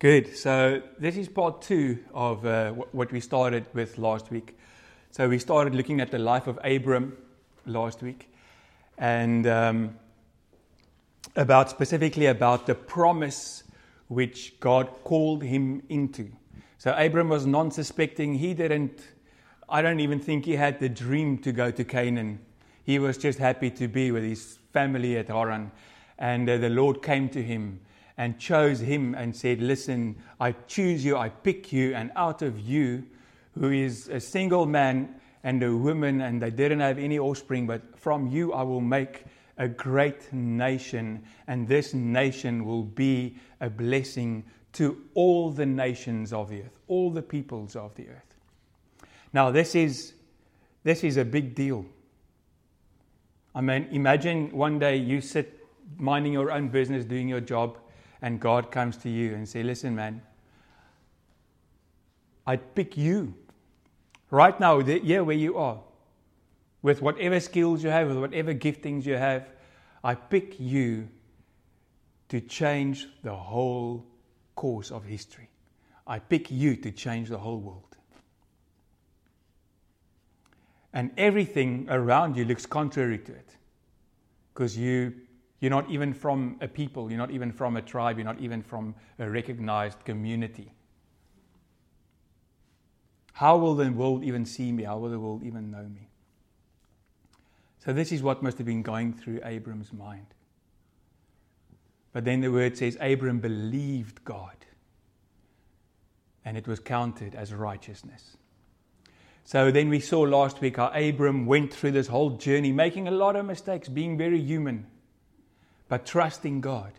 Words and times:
Good. 0.00 0.34
So 0.34 0.80
this 0.98 1.18
is 1.18 1.28
part 1.28 1.60
two 1.60 1.98
of 2.14 2.46
uh, 2.46 2.70
what 2.70 3.12
we 3.12 3.20
started 3.20 3.66
with 3.74 3.98
last 3.98 4.30
week. 4.30 4.56
So 5.10 5.28
we 5.28 5.38
started 5.38 5.74
looking 5.74 6.00
at 6.00 6.10
the 6.10 6.18
life 6.18 6.46
of 6.46 6.58
Abram 6.64 7.18
last 7.66 8.00
week, 8.00 8.32
and 8.96 9.46
um, 9.46 9.94
about 11.36 11.68
specifically 11.68 12.24
about 12.24 12.66
the 12.66 12.74
promise 12.74 13.64
which 14.08 14.58
God 14.58 14.88
called 15.04 15.42
him 15.42 15.82
into. 15.90 16.30
So 16.78 16.94
Abram 16.96 17.28
was 17.28 17.44
non-suspecting. 17.44 18.36
He 18.36 18.54
didn't. 18.54 19.02
I 19.68 19.82
don't 19.82 20.00
even 20.00 20.18
think 20.18 20.46
he 20.46 20.56
had 20.56 20.80
the 20.80 20.88
dream 20.88 21.36
to 21.40 21.52
go 21.52 21.70
to 21.70 21.84
Canaan. 21.84 22.38
He 22.84 22.98
was 22.98 23.18
just 23.18 23.38
happy 23.38 23.70
to 23.72 23.86
be 23.86 24.12
with 24.12 24.22
his 24.22 24.60
family 24.72 25.18
at 25.18 25.28
Haran, 25.28 25.72
and 26.18 26.48
uh, 26.48 26.56
the 26.56 26.70
Lord 26.70 27.02
came 27.02 27.28
to 27.28 27.42
him 27.42 27.80
and 28.20 28.38
chose 28.38 28.80
him 28.80 29.14
and 29.14 29.34
said, 29.34 29.62
Listen, 29.62 30.14
I 30.38 30.52
choose 30.68 31.02
you, 31.02 31.16
I 31.16 31.30
pick 31.30 31.72
you, 31.72 31.94
and 31.94 32.12
out 32.16 32.42
of 32.42 32.60
you, 32.60 33.06
who 33.58 33.70
is 33.70 34.08
a 34.08 34.20
single 34.20 34.66
man 34.66 35.14
and 35.42 35.62
a 35.62 35.74
woman, 35.74 36.20
and 36.20 36.42
they 36.42 36.50
didn't 36.50 36.80
have 36.80 36.98
any 36.98 37.18
offspring, 37.18 37.66
but 37.66 37.98
from 37.98 38.26
you 38.26 38.52
I 38.52 38.62
will 38.62 38.82
make 38.82 39.24
a 39.56 39.68
great 39.68 40.30
nation, 40.34 41.24
and 41.46 41.66
this 41.66 41.94
nation 41.94 42.66
will 42.66 42.82
be 42.82 43.36
a 43.62 43.70
blessing 43.70 44.44
to 44.74 45.00
all 45.14 45.50
the 45.50 45.64
nations 45.64 46.34
of 46.34 46.50
the 46.50 46.60
earth, 46.60 46.78
all 46.88 47.10
the 47.10 47.22
peoples 47.22 47.74
of 47.74 47.94
the 47.94 48.06
earth. 48.06 48.34
Now, 49.32 49.50
this 49.50 49.74
is, 49.74 50.12
this 50.84 51.04
is 51.04 51.16
a 51.16 51.24
big 51.24 51.54
deal. 51.54 51.86
I 53.54 53.62
mean, 53.62 53.88
imagine 53.90 54.50
one 54.50 54.78
day 54.78 54.96
you 54.96 55.22
sit 55.22 55.58
minding 55.96 56.34
your 56.34 56.52
own 56.52 56.68
business, 56.68 57.06
doing 57.06 57.26
your 57.26 57.40
job, 57.40 57.78
and 58.22 58.40
God 58.40 58.70
comes 58.70 58.96
to 58.98 59.08
you 59.08 59.34
and 59.34 59.48
say, 59.48 59.62
"Listen, 59.62 59.94
man, 59.94 60.22
I 62.46 62.56
pick 62.56 62.96
you 62.96 63.34
right 64.30 64.58
now, 64.58 64.80
here 64.80 65.24
where 65.24 65.36
you 65.36 65.56
are, 65.56 65.82
with 66.82 67.02
whatever 67.02 67.40
skills 67.40 67.82
you 67.84 67.90
have, 67.90 68.08
with 68.08 68.18
whatever 68.18 68.54
giftings 68.54 69.04
you 69.04 69.16
have. 69.16 69.48
I 70.02 70.14
pick 70.14 70.58
you 70.58 71.08
to 72.28 72.40
change 72.40 73.06
the 73.22 73.34
whole 73.34 74.06
course 74.54 74.90
of 74.90 75.04
history. 75.04 75.48
I 76.06 76.18
pick 76.18 76.50
you 76.50 76.76
to 76.76 76.90
change 76.90 77.28
the 77.28 77.38
whole 77.38 77.60
world." 77.60 77.96
And 80.92 81.12
everything 81.16 81.86
around 81.88 82.36
you 82.36 82.44
looks 82.44 82.66
contrary 82.66 83.18
to 83.18 83.32
it 83.32 83.56
because 84.52 84.76
you 84.76 85.14
you're 85.60 85.70
not 85.70 85.90
even 85.90 86.14
from 86.14 86.56
a 86.60 86.68
people, 86.68 87.10
you're 87.10 87.18
not 87.18 87.30
even 87.30 87.52
from 87.52 87.76
a 87.76 87.82
tribe, 87.82 88.16
you're 88.16 88.24
not 88.24 88.40
even 88.40 88.62
from 88.62 88.94
a 89.18 89.28
recognized 89.28 90.04
community. 90.04 90.72
How 93.34 93.56
will 93.56 93.74
the 93.74 93.90
world 93.90 94.24
even 94.24 94.44
see 94.44 94.72
me? 94.72 94.84
How 94.84 94.98
will 94.98 95.10
the 95.10 95.20
world 95.20 95.42
even 95.44 95.70
know 95.70 95.84
me? 95.84 96.08
So, 97.78 97.92
this 97.92 98.12
is 98.12 98.22
what 98.22 98.42
must 98.42 98.58
have 98.58 98.66
been 98.66 98.82
going 98.82 99.14
through 99.14 99.40
Abram's 99.42 99.92
mind. 99.92 100.26
But 102.12 102.24
then 102.24 102.40
the 102.40 102.50
word 102.50 102.76
says 102.76 102.96
Abram 103.00 103.38
believed 103.38 104.24
God, 104.24 104.56
and 106.44 106.56
it 106.56 106.66
was 106.66 106.80
counted 106.80 107.34
as 107.34 107.54
righteousness. 107.54 108.36
So 109.44 109.70
then 109.70 109.88
we 109.88 110.00
saw 110.00 110.20
last 110.20 110.60
week 110.60 110.76
how 110.76 110.88
Abram 110.88 111.46
went 111.46 111.72
through 111.72 111.92
this 111.92 112.06
whole 112.06 112.30
journey, 112.30 112.72
making 112.72 113.08
a 113.08 113.10
lot 113.10 113.36
of 113.36 113.46
mistakes, 113.46 113.88
being 113.88 114.16
very 114.16 114.40
human 114.40 114.86
but 115.90 116.06
trusting 116.06 116.60
God, 116.60 116.92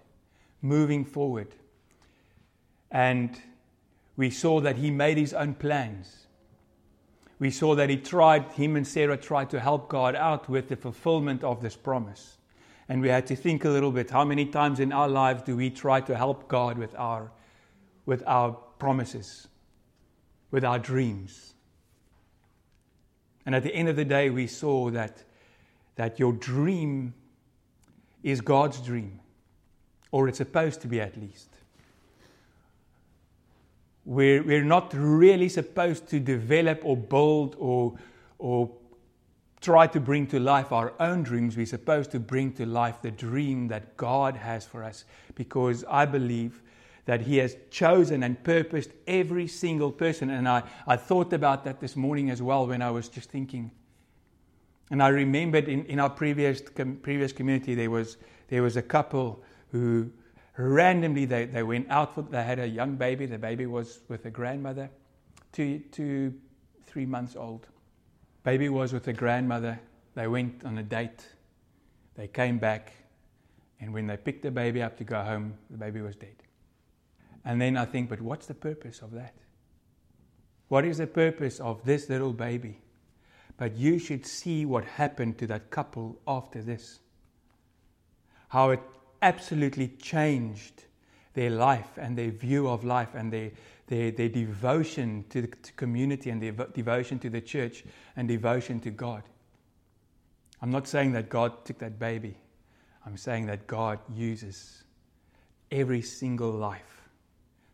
moving 0.62 1.06
forward. 1.06 1.48
And 2.92 3.42
we 4.18 4.30
saw 4.30 4.60
that 4.60 4.76
he 4.76 4.92
made 4.92 5.18
his 5.18 5.34
own 5.34 5.54
plans. 5.54 6.28
We 7.40 7.52
saw 7.52 7.74
that 7.76 7.90
he 7.90 7.96
tried, 7.96 8.52
him 8.52 8.76
and 8.76 8.86
Sarah 8.86 9.16
tried 9.16 9.50
to 9.52 9.62
help 9.62 9.88
God 9.88 10.14
out 10.14 10.50
with 10.50 10.68
the 10.68 10.76
fulfillment 10.76 11.42
of 11.42 11.62
this 11.62 11.78
promise. 11.78 12.38
And 12.90 13.02
we 13.02 13.08
had 13.08 13.26
to 13.28 13.36
think 13.38 13.64
a 13.64 13.70
little 13.70 13.94
bit 13.94 14.10
how 14.10 14.26
many 14.26 14.46
times 14.46 14.82
in 14.82 14.92
our 14.92 15.08
lives 15.08 15.44
do 15.44 15.56
we 15.56 15.70
try 15.70 16.02
to 16.02 16.18
help 16.18 16.50
God 16.50 16.78
with 16.78 16.94
our, 16.96 17.32
with 18.06 18.22
our 18.28 18.52
promises, 18.78 19.48
with 20.52 20.66
our 20.66 20.80
dreams? 20.80 21.54
And 23.46 23.56
at 23.56 23.64
the 23.64 23.74
end 23.74 23.88
of 23.88 23.96
the 23.96 24.04
day, 24.04 24.30
we 24.30 24.48
saw 24.48 24.90
that, 24.90 25.24
that 25.96 26.20
your 26.20 26.34
dream 26.34 27.14
is 28.24 28.42
God's 28.42 28.80
dream, 28.80 29.20
or 30.12 30.28
it's 30.28 30.38
supposed 30.38 30.82
to 30.82 30.88
be 30.88 31.02
at 31.02 31.18
least. 31.18 31.50
We're, 34.06 34.44
we're 34.44 34.64
not 34.64 34.94
really 34.94 35.50
supposed 35.50 36.08
to 36.10 36.20
develop 36.20 36.82
or 36.84 36.98
build 36.98 37.56
or, 37.60 37.96
or 38.40 38.72
try 39.62 39.86
to 39.88 40.00
bring 40.00 40.26
to 40.28 40.40
life 40.40 40.72
our 40.72 40.94
own 41.00 41.24
dreams. 41.24 41.56
We're 41.56 41.68
supposed 41.68 42.12
to 42.12 42.20
bring 42.20 42.54
to 42.54 42.66
life 42.66 43.02
the 43.02 43.12
dream 43.12 43.68
that 43.68 43.96
God 43.98 44.36
has 44.36 44.66
for 44.66 44.84
us 44.84 45.06
because 45.36 45.86
I 45.88 46.06
believe 46.06 46.62
that 47.06 47.22
He 47.22 47.38
has 47.38 47.56
chosen 47.70 48.24
and 48.24 48.44
purposed 48.44 48.92
every 49.06 49.48
single 49.48 49.92
person. 49.92 50.32
And 50.32 50.48
I, 50.48 50.64
I 50.88 50.96
thought 50.96 51.32
about 51.34 51.64
that 51.66 51.80
this 51.80 51.96
morning 51.96 52.30
as 52.32 52.42
well 52.42 52.68
when 52.68 52.82
I 52.82 52.90
was 52.90 53.08
just 53.08 53.30
thinking 53.30 53.72
and 54.92 55.02
I 55.02 55.08
remembered 55.08 55.70
in, 55.70 55.86
in 55.86 56.00
our 56.00 56.10
previous, 56.10 56.60
com, 56.60 56.98
previous 56.98 57.32
community, 57.32 57.76
there 57.76 57.90
was, 57.90 58.18
there 58.50 58.62
was 58.62 58.76
a 58.76 58.82
couple 58.82 59.42
who 59.72 60.12
randomly 60.58 61.24
they, 61.24 61.46
they 61.46 61.64
went 61.64 61.90
out, 61.90 62.14
for, 62.14 62.24
they 62.24 62.44
had 62.44 62.60
a 62.60 62.68
young 62.68 62.98
baby. 62.98 63.26
The 63.26 63.38
baby 63.38 63.66
was 63.66 64.02
with 64.10 64.26
a 64.26 64.30
grandmother, 64.30 64.90
two, 65.54 65.80
two, 65.94 66.34
three 66.86 67.06
months 67.06 67.38
old. 67.38 67.68
Baby 68.44 68.68
was 68.68 68.92
with 68.92 69.08
a 69.08 69.14
grandmother. 69.14 69.80
They 70.14 70.28
went 70.28 70.66
on 70.66 70.78
a 70.78 70.84
date. 70.84 71.26
They 72.16 72.28
came 72.28 72.60
back. 72.60 72.92
And 73.80 73.94
when 73.94 74.08
they 74.08 74.18
picked 74.18 74.44
the 74.44 74.52
baby 74.52 74.82
up 74.82 74.98
to 74.98 75.06
go 75.06 75.24
home, 75.24 75.54
the 75.70 75.78
baby 75.78 76.02
was 76.02 76.18
dead. 76.18 76.36
And 77.46 77.62
then 77.62 77.78
I 77.78 77.86
think, 77.86 78.10
but 78.10 78.20
what's 78.20 78.46
the 78.46 78.54
purpose 78.54 79.00
of 79.00 79.12
that? 79.12 79.36
What 80.68 80.84
is 80.84 80.98
the 80.98 81.08
purpose 81.08 81.62
of 81.62 81.84
this 81.86 82.10
little 82.10 82.34
baby? 82.34 82.81
But 83.58 83.76
you 83.76 84.00
should 84.00 84.26
see 84.26 84.66
what 84.66 84.86
happened 84.86 85.38
to 85.40 85.48
that 85.48 85.70
couple 85.70 86.20
after 86.28 86.62
this. 86.62 87.00
How 88.50 88.72
it 88.72 88.82
absolutely 89.22 89.90
changed 89.90 90.86
their 91.34 91.50
life 91.50 91.98
and 91.98 92.18
their 92.18 92.32
view 92.32 92.68
of 92.68 92.84
life 92.84 93.14
and 93.14 93.32
their, 93.32 93.52
their, 93.88 94.12
their 94.12 94.30
devotion 94.30 95.26
to 95.30 95.42
the 95.44 95.48
community 95.76 96.30
and 96.30 96.42
their 96.42 96.52
devotion 96.52 97.20
to 97.20 97.30
the 97.30 97.42
church 97.42 97.84
and 98.16 98.28
devotion 98.28 98.80
to 98.82 98.90
God. 98.90 99.24
I'm 100.62 100.72
not 100.72 100.88
saying 100.88 101.14
that 101.14 101.30
God 101.30 101.66
took 101.66 101.80
that 101.80 101.98
baby. 101.98 102.36
I'm 103.06 103.18
saying 103.18 103.48
that 103.48 103.66
God 103.68 104.00
uses 104.14 104.84
every 105.72 106.02
single 106.02 106.52
life 106.52 107.10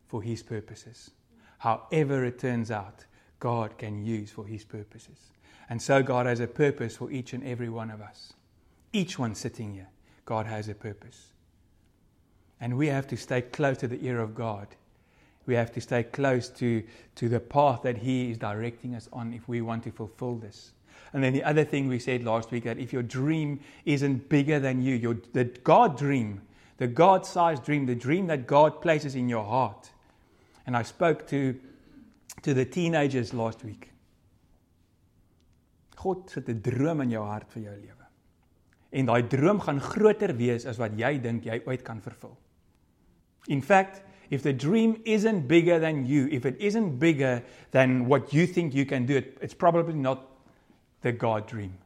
for 0.08 0.22
His 0.22 0.42
purposes. 0.42 1.12
However, 1.58 2.24
it 2.24 2.40
turns 2.40 2.72
out, 2.72 3.06
God 3.40 3.78
can 3.78 4.06
use 4.06 4.32
for 4.32 4.46
His 4.46 4.64
purposes. 4.64 5.18
And 5.70 5.82
so 5.82 6.02
God 6.02 6.26
has 6.26 6.40
a 6.40 6.48
purpose 6.48 6.96
for 6.96 7.12
each 7.12 7.34
and 7.34 7.44
every 7.44 7.70
one 7.70 7.92
of 7.92 8.02
us. 8.02 8.34
Each 8.94 9.20
one 9.20 9.36
sitting 9.36 9.74
here, 9.74 9.90
God 10.26 10.46
has 10.46 10.70
a 10.70 10.76
purpose. 10.76 11.34
And 12.60 12.78
we 12.78 12.88
have 12.88 13.08
to 13.08 13.18
stay 13.18 13.42
close 13.42 13.78
to 13.80 13.88
the 13.88 14.04
ear 14.06 14.20
of 14.20 14.34
God. 14.34 14.68
We 15.46 15.56
have 15.56 15.72
to 15.74 15.82
stay 15.82 16.04
close 16.04 16.50
to, 16.50 16.84
to 17.16 17.30
the 17.30 17.40
path 17.40 17.82
that 17.84 17.98
He 17.98 18.32
is 18.32 18.38
directing 18.38 18.96
us 18.96 19.08
on 19.14 19.34
if 19.34 19.48
we 19.48 19.62
want 19.62 19.84
to 19.84 19.92
fulfill 19.92 20.36
this. 20.36 20.72
And 21.14 21.24
then 21.24 21.34
the 21.34 21.44
other 21.44 21.64
thing 21.64 21.88
we 21.88 22.00
said 22.00 22.24
last 22.24 22.52
week 22.52 22.66
that 22.66 22.78
if 22.78 22.92
your 22.92 23.04
dream 23.04 23.60
isn't 23.86 24.30
bigger 24.30 24.60
than 24.60 24.82
you, 24.82 24.96
your, 24.96 25.18
the 25.34 25.46
God 25.46 25.98
dream, 25.98 26.42
the 26.78 26.88
God 26.88 27.26
sized 27.26 27.64
dream, 27.64 27.86
the 27.86 27.96
dream 27.96 28.28
that 28.28 28.48
God 28.48 28.82
places 28.82 29.16
in 29.16 29.30
your 29.30 29.46
heart. 29.46 29.90
And 30.66 30.76
I 30.76 30.84
spoke 30.84 31.28
to, 31.30 31.58
to 32.42 32.54
the 32.54 32.66
teenagers 32.66 33.34
last 33.34 33.64
week. 33.64 33.92
God 35.98 36.30
sit 36.30 36.50
'n 36.50 36.62
droom 36.62 37.02
in 37.02 37.12
jou 37.12 37.24
hart 37.26 37.52
vir 37.52 37.64
jou 37.64 37.76
lewe. 37.76 38.06
En 38.92 39.06
daai 39.06 39.28
droom 39.28 39.60
gaan 39.60 39.80
groter 39.82 40.36
wees 40.38 40.66
as 40.66 40.78
wat 40.78 40.98
jy 40.98 41.18
dink 41.22 41.44
jy 41.44 41.62
ooit 41.66 41.84
kan 41.84 42.02
vervul. 42.02 42.38
In 43.48 43.62
fact, 43.62 44.04
if 44.30 44.44
the 44.44 44.54
dream 44.54 45.02
isn't 45.06 45.48
bigger 45.48 45.80
than 45.80 46.06
you, 46.06 46.28
if 46.30 46.46
it 46.46 46.56
isn't 46.60 47.00
bigger 47.00 47.44
than 47.72 48.08
what 48.08 48.34
you 48.34 48.46
think 48.46 48.74
you 48.74 48.86
can 48.86 49.06
do, 49.06 49.18
it, 49.18 49.38
it's 49.42 49.54
probably 49.54 49.94
not 49.94 50.26
the 51.02 51.12
God 51.12 51.48
dream. 51.48 51.78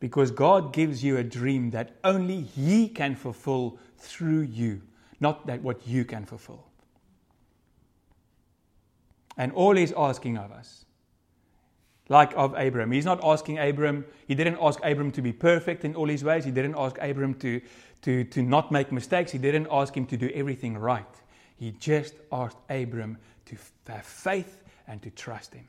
Because 0.00 0.30
God 0.30 0.72
gives 0.72 1.04
you 1.04 1.18
a 1.18 1.22
dream 1.22 1.70
that 1.70 1.92
only 2.02 2.40
He 2.40 2.88
can 2.88 3.14
fulfill 3.14 3.78
through 3.98 4.42
you, 4.42 4.82
not 5.20 5.46
that 5.46 5.62
what 5.62 5.86
you 5.86 6.04
can 6.04 6.24
fulfill. 6.24 6.64
And 9.36 9.52
all 9.52 9.76
He's 9.76 9.92
asking 9.92 10.38
of 10.38 10.50
us 10.50 10.84
like 12.12 12.32
of 12.36 12.54
Abram. 12.54 12.92
He's 12.92 13.06
not 13.06 13.24
asking 13.24 13.58
Abram, 13.58 14.04
he 14.28 14.34
didn't 14.34 14.58
ask 14.60 14.78
Abram 14.84 15.10
to 15.12 15.22
be 15.22 15.32
perfect 15.32 15.84
in 15.84 15.96
all 15.96 16.06
his 16.06 16.22
ways. 16.22 16.44
He 16.44 16.50
didn't 16.50 16.76
ask 16.76 16.96
Abram 17.00 17.34
to, 17.36 17.60
to, 18.02 18.24
to 18.24 18.42
not 18.42 18.70
make 18.70 18.92
mistakes. 18.92 19.32
He 19.32 19.38
didn't 19.38 19.66
ask 19.70 19.96
him 19.96 20.06
to 20.06 20.16
do 20.16 20.30
everything 20.34 20.76
right. 20.76 21.14
He 21.56 21.72
just 21.72 22.14
asked 22.30 22.58
Abram 22.68 23.16
to 23.46 23.56
have 23.88 24.04
faith 24.04 24.62
and 24.86 25.00
to 25.02 25.10
trust 25.10 25.54
him. 25.54 25.66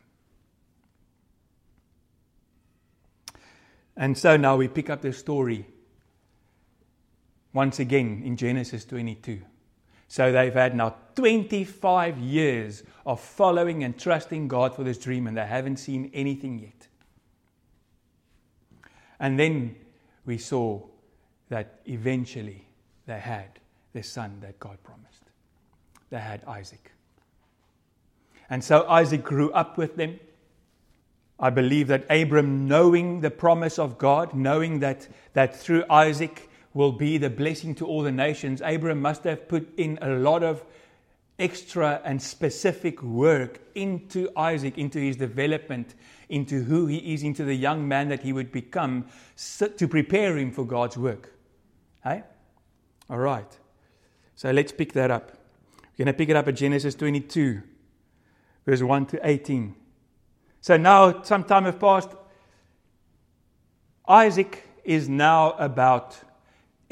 And 3.96 4.18
so 4.18 4.36
now 4.38 4.58
we 4.58 4.68
pick 4.68 4.90
up 4.90 5.02
the 5.02 5.14
story 5.14 5.66
once 7.54 7.80
again 7.80 8.22
in 8.26 8.36
Genesis 8.36 8.84
22. 8.86 9.42
So 10.14 10.32
they've 10.32 10.54
had 10.54 10.76
now 10.76 10.94
25 11.16 12.20
years 12.20 12.84
of 13.04 13.20
following 13.20 13.84
and 13.84 13.98
trusting 13.98 14.48
God 14.48 14.76
for 14.76 14.84
this 14.84 15.00
dream, 15.00 15.26
and 15.26 15.36
they 15.36 15.44
haven't 15.44 15.78
seen 15.78 16.12
anything 16.14 16.60
yet. 16.60 16.88
And 19.20 19.40
then 19.40 19.76
we 20.24 20.38
saw 20.38 20.84
that 21.50 21.80
eventually 21.86 22.64
they 23.08 23.18
had 23.18 23.58
the 23.94 24.04
son 24.04 24.38
that 24.42 24.60
God 24.60 24.78
promised. 24.84 25.24
They 26.12 26.20
had 26.20 26.46
Isaac. 26.46 26.92
And 28.52 28.64
so 28.64 28.88
Isaac 28.88 29.24
grew 29.24 29.52
up 29.54 29.80
with 29.80 29.96
them. 29.96 30.20
I 31.40 31.50
believe 31.50 31.88
that 31.88 32.06
Abram, 32.12 32.68
knowing 32.68 33.22
the 33.22 33.32
promise 33.32 33.80
of 33.80 33.98
God, 33.98 34.36
knowing 34.36 34.78
that, 34.82 35.08
that 35.34 35.56
through 35.56 35.86
Isaac 35.90 36.52
will 36.74 36.92
be 36.92 37.18
the 37.18 37.30
blessing 37.30 37.76
to 37.76 37.86
all 37.86 38.02
the 38.02 38.12
nations, 38.12 38.62
Abram 38.64 39.02
must 39.02 39.24
have 39.24 39.48
put 39.48 39.78
in 39.78 40.00
a 40.02 40.10
lot 40.10 40.44
of 40.44 40.64
extra 41.40 42.02
and 42.04 42.22
specific 42.22 43.02
work 43.02 43.60
into 43.76 44.30
Isaac, 44.36 44.78
into 44.78 45.00
his 45.00 45.16
development, 45.16 45.96
into 46.30 46.64
who 46.64 46.88
he 46.88 47.14
is, 47.14 47.24
into 47.24 47.44
the 47.44 47.54
young 47.54 47.88
man 47.88 48.10
that 48.10 48.22
he 48.22 48.34
would 48.34 48.52
become 48.52 49.06
to 49.78 49.88
prepare 49.88 50.38
him 50.38 50.52
for 50.52 50.66
God's 50.66 50.98
work. 50.98 51.34
Hey? 52.04 52.24
All 53.10 53.20
right. 53.20 53.60
So 54.36 54.52
let's 54.52 54.72
pick 54.72 54.94
that 54.94 55.12
up. 55.12 55.32
We're 55.98 56.06
going 56.06 56.14
to 56.14 56.18
pick 56.18 56.30
it 56.30 56.36
up 56.36 56.48
at 56.48 56.56
Genesis 56.56 56.96
22, 56.96 57.62
verse 58.66 58.82
1 58.82 59.06
to 59.08 59.28
18. 59.28 59.76
So 60.62 60.78
now, 60.78 61.22
some 61.24 61.44
time 61.44 61.66
have 61.66 61.80
passed. 61.80 62.10
Isaac 64.08 64.64
is 64.84 65.08
now 65.08 65.52
about 65.54 66.20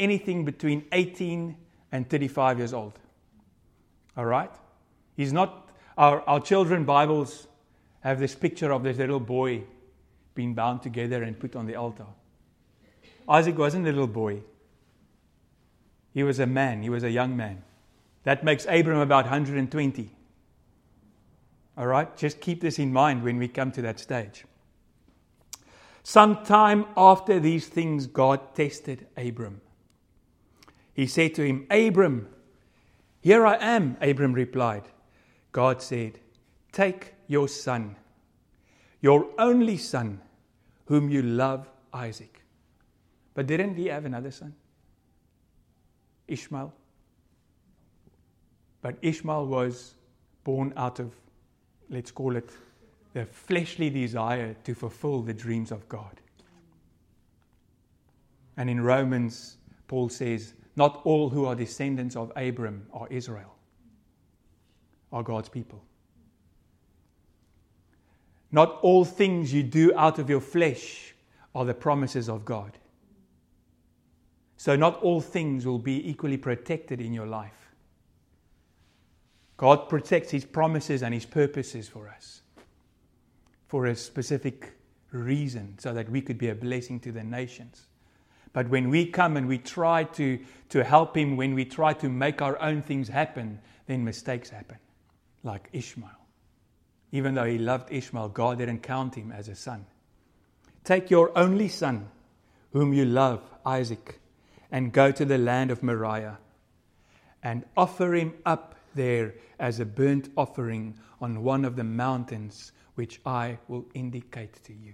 anything 0.02 0.44
between 0.44 0.84
18 0.92 1.56
and 1.92 2.10
35 2.10 2.58
years 2.58 2.74
old. 2.74 3.00
All 4.18 4.26
right? 4.26 4.52
He's 5.16 5.32
not, 5.32 5.70
our, 5.98 6.22
our 6.28 6.40
children 6.40 6.84
Bibles 6.84 7.48
have 8.02 8.20
this 8.20 8.36
picture 8.36 8.72
of 8.72 8.84
this 8.84 8.98
little 8.98 9.20
boy 9.20 9.64
being 10.34 10.54
bound 10.54 10.82
together 10.82 11.24
and 11.24 11.40
put 11.40 11.56
on 11.56 11.66
the 11.66 11.76
altar. 11.76 12.06
Isaac 13.30 13.58
wasn't 13.58 13.88
a 13.88 13.92
little 13.92 14.08
boy. 14.08 14.42
He 16.14 16.24
was 16.24 16.40
a 16.40 16.48
man, 16.48 16.82
he 16.82 16.90
was 16.90 17.04
a 17.04 17.12
young 17.12 17.38
man. 17.38 17.64
That 18.24 18.44
makes 18.44 18.66
Abram 18.66 19.00
about 19.00 19.26
120. 19.26 20.12
All 21.78 21.88
right? 21.88 22.16
Just 22.18 22.42
keep 22.42 22.62
this 22.62 22.80
in 22.80 22.92
mind 22.92 23.24
when 23.24 23.38
we 23.38 23.48
come 23.48 23.72
to 23.72 23.82
that 23.84 24.00
stage. 24.00 24.46
Sometime 26.04 26.86
after 26.98 27.40
these 27.40 27.68
things, 27.68 28.08
God 28.08 28.56
tested 28.56 29.08
Abram. 29.16 29.62
He 30.94 31.08
said 31.08 31.34
to 31.36 31.44
him, 31.44 31.68
Abram, 31.70 32.28
here 33.22 33.46
I 33.46 33.56
am, 33.56 33.98
Abram 34.02 34.34
replied. 34.34 34.84
God 35.52 35.82
said, 35.82 36.20
Take 36.72 37.14
your 37.28 37.48
son, 37.48 37.96
your 39.02 39.28
only 39.38 39.78
son, 39.78 40.22
whom 40.86 41.10
you 41.10 41.22
love, 41.22 41.70
Isaac. 41.94 42.44
But 43.34 43.48
didn't 43.48 43.76
he 43.76 43.88
have 43.88 44.06
another 44.06 44.32
son? 44.32 44.56
Ishmael. 46.28 46.74
But 48.82 48.98
Ishmael 49.02 49.46
was 49.46 49.96
born 50.44 50.74
out 50.76 51.00
of, 51.00 51.14
let's 51.90 52.12
call 52.12 52.36
it, 52.36 52.50
the 53.14 53.26
fleshly 53.26 53.90
desire 53.90 54.56
to 54.64 54.74
fulfill 54.74 55.22
the 55.22 55.34
dreams 55.34 55.72
of 55.72 55.88
God. 55.88 56.20
And 58.58 58.70
in 58.70 58.82
Romans, 58.82 59.58
Paul 59.88 60.10
says, 60.10 60.54
not 60.76 61.02
all 61.04 61.30
who 61.30 61.46
are 61.46 61.56
descendants 61.56 62.16
of 62.16 62.32
Abram 62.36 62.86
are 62.94 63.08
Israel, 63.10 63.56
are 65.12 65.24
God's 65.24 65.50
people. 65.50 65.84
Not 68.52 68.80
all 68.82 69.06
things 69.06 69.54
you 69.54 69.64
do 69.64 69.94
out 69.96 70.20
of 70.20 70.30
your 70.30 70.42
flesh 70.42 71.14
are 71.56 71.66
the 71.66 71.74
promises 71.74 72.30
of 72.30 72.46
God. 72.46 72.78
So, 74.58 74.76
not 74.76 75.02
all 75.02 75.22
things 75.22 75.66
will 75.66 75.80
be 75.80 76.08
equally 76.08 76.38
protected 76.38 77.02
in 77.02 77.14
your 77.14 77.26
life. 77.26 77.72
God 79.58 79.90
protects 79.90 80.32
His 80.32 80.46
promises 80.46 81.02
and 81.02 81.14
His 81.14 81.26
purposes 81.26 81.88
for 81.88 82.10
us 82.10 82.42
for 83.68 83.86
a 83.86 83.96
specific 83.96 84.74
reason 85.12 85.76
so 85.80 85.94
that 85.94 86.10
we 86.10 86.22
could 86.22 86.38
be 86.38 86.50
a 86.50 86.56
blessing 86.56 87.00
to 87.00 87.12
the 87.12 87.24
nations. 87.24 87.88
But 88.54 88.70
when 88.70 88.90
we 88.90 89.06
come 89.06 89.38
and 89.38 89.48
we 89.48 89.58
try 89.58 90.04
to, 90.04 90.40
to 90.70 90.84
help 90.84 91.16
him, 91.16 91.38
when 91.38 91.56
we 91.56 91.66
try 91.66 91.94
to 91.94 92.10
make 92.10 92.42
our 92.42 92.62
own 92.62 92.82
things 92.82 93.08
happen, 93.08 93.60
then 93.86 94.04
mistakes 94.04 94.50
happen, 94.50 94.78
like 95.44 95.70
Ishmael. 95.72 96.10
Even 97.12 97.34
though 97.34 97.46
he 97.46 97.58
loved 97.58 97.92
Ishmael, 97.92 98.30
God 98.30 98.58
didn't 98.58 98.84
count 98.84 99.16
him 99.16 99.32
as 99.32 99.48
a 99.48 99.56
son. 99.56 99.86
Take 100.84 101.10
your 101.10 101.38
only 101.38 101.68
son, 101.68 102.10
whom 102.72 102.94
you 102.94 103.06
love, 103.06 103.42
Isaac, 103.66 104.20
and 104.72 104.92
go 104.94 105.12
to 105.12 105.26
the 105.26 105.38
land 105.38 105.72
of 105.72 105.84
Moriah 105.84 106.40
and 107.44 107.66
offer 107.76 108.14
him 108.14 108.34
up 108.46 108.76
there 108.96 109.36
as 109.60 109.80
a 109.80 109.86
burnt 109.86 110.30
offering 110.36 110.98
on 111.20 111.44
one 111.44 111.66
of 111.66 111.76
the 111.76 111.84
mountains 111.84 112.72
which 112.96 113.22
I 113.26 113.58
will 113.68 113.86
indicate 113.94 114.64
to 114.64 114.74
you. 114.74 114.94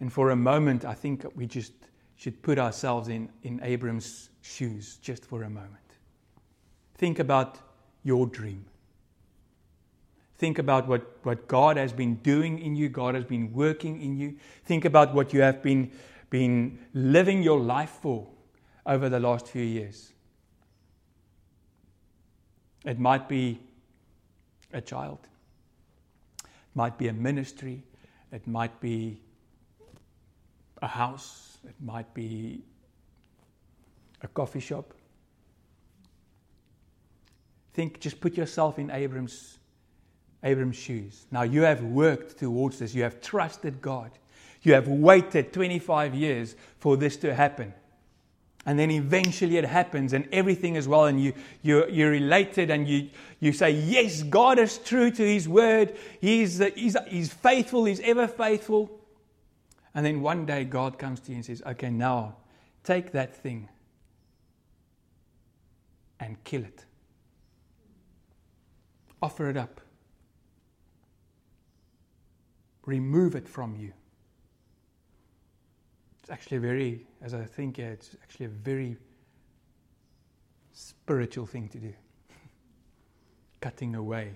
And 0.00 0.12
for 0.12 0.30
a 0.30 0.36
moment, 0.36 0.84
I 0.84 0.94
think 0.94 1.24
we 1.36 1.46
just 1.46 1.72
should 2.16 2.42
put 2.42 2.58
ourselves 2.58 3.08
in, 3.08 3.28
in 3.42 3.60
Abram's 3.62 4.30
shoes 4.42 4.98
just 5.02 5.24
for 5.24 5.42
a 5.42 5.50
moment. 5.50 5.76
Think 6.96 7.18
about 7.18 7.58
your 8.02 8.26
dream. 8.26 8.64
Think 10.36 10.58
about 10.58 10.88
what, 10.88 11.18
what 11.22 11.48
God 11.48 11.76
has 11.76 11.92
been 11.92 12.14
doing 12.16 12.58
in 12.58 12.74
you, 12.74 12.88
God 12.88 13.14
has 13.14 13.24
been 13.24 13.52
working 13.52 14.00
in 14.00 14.16
you. 14.16 14.36
Think 14.64 14.86
about 14.86 15.14
what 15.14 15.34
you 15.34 15.42
have 15.42 15.62
been, 15.62 15.90
been 16.30 16.78
living 16.94 17.42
your 17.42 17.60
life 17.60 17.98
for 18.00 18.26
over 18.86 19.10
the 19.10 19.20
last 19.20 19.46
few 19.48 19.62
years. 19.62 20.12
It 22.86 22.98
might 22.98 23.28
be 23.28 23.60
a 24.72 24.80
child, 24.80 25.18
it 26.42 26.48
might 26.74 26.96
be 26.96 27.08
a 27.08 27.12
ministry, 27.12 27.82
it 28.32 28.46
might 28.46 28.80
be 28.80 29.20
a 30.82 30.86
house, 30.86 31.58
it 31.64 31.74
might 31.80 32.12
be 32.14 32.62
a 34.22 34.28
coffee 34.28 34.60
shop. 34.60 34.94
Think, 37.72 38.00
just 38.00 38.20
put 38.20 38.36
yourself 38.36 38.78
in 38.78 38.90
Abram's, 38.90 39.58
Abram's 40.42 40.76
shoes. 40.76 41.26
Now, 41.30 41.42
you 41.42 41.62
have 41.62 41.82
worked 41.82 42.38
towards 42.38 42.78
this, 42.78 42.94
you 42.94 43.02
have 43.02 43.20
trusted 43.20 43.80
God, 43.80 44.10
you 44.62 44.74
have 44.74 44.88
waited 44.88 45.52
25 45.52 46.14
years 46.14 46.54
for 46.78 46.96
this 46.96 47.16
to 47.18 47.34
happen. 47.34 47.72
And 48.66 48.78
then 48.78 48.90
eventually 48.90 49.56
it 49.56 49.64
happens 49.64 50.12
and 50.12 50.28
everything 50.32 50.76
is 50.76 50.86
well, 50.86 51.06
and 51.06 51.22
you, 51.22 51.32
you, 51.62 51.86
you're 51.88 52.10
related 52.10 52.70
and 52.70 52.86
you, 52.86 53.08
you 53.38 53.52
say, 53.52 53.70
Yes, 53.70 54.22
God 54.22 54.58
is 54.58 54.76
true 54.76 55.10
to 55.10 55.22
His 55.22 55.48
word. 55.48 55.96
He's, 56.20 56.58
he's, 56.74 56.96
he's 57.08 57.32
faithful, 57.32 57.86
He's 57.86 58.00
ever 58.00 58.26
faithful. 58.28 58.99
And 59.94 60.06
then 60.06 60.20
one 60.20 60.46
day 60.46 60.64
God 60.64 60.98
comes 60.98 61.20
to 61.20 61.30
you 61.30 61.36
and 61.36 61.44
says, 61.44 61.62
Okay, 61.66 61.90
now 61.90 62.36
take 62.84 63.12
that 63.12 63.34
thing 63.34 63.68
and 66.20 66.42
kill 66.44 66.62
it. 66.62 66.84
Offer 69.22 69.50
it 69.50 69.56
up. 69.56 69.80
Remove 72.86 73.34
it 73.34 73.48
from 73.48 73.76
you. 73.76 73.92
It's 76.20 76.30
actually 76.30 76.58
a 76.58 76.60
very, 76.60 77.06
as 77.20 77.34
I 77.34 77.44
think, 77.44 77.78
yeah, 77.78 77.86
it's 77.86 78.16
actually 78.22 78.46
a 78.46 78.50
very 78.50 78.96
spiritual 80.72 81.46
thing 81.46 81.68
to 81.68 81.78
do. 81.78 81.92
Cutting 83.60 83.94
away. 83.94 84.32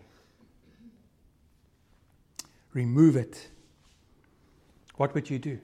Remove 2.72 3.16
it 3.16 3.48
what 4.96 5.14
would 5.14 5.28
you 5.28 5.38
do? 5.38 5.58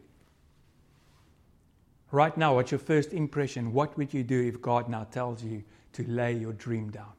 Right 2.11 2.37
now, 2.37 2.57
what's 2.57 2.73
your 2.73 2.81
first 2.81 3.13
impression? 3.13 3.73
What 3.73 3.97
would 3.97 4.13
you 4.13 4.25
do 4.25 4.41
if 4.41 4.61
God 4.61 4.89
now 4.89 5.05
tells 5.05 5.45
you 5.45 5.63
to 5.93 6.05
lay 6.09 6.33
your 6.33 6.53
dream 6.53 6.91
down? 6.91 7.13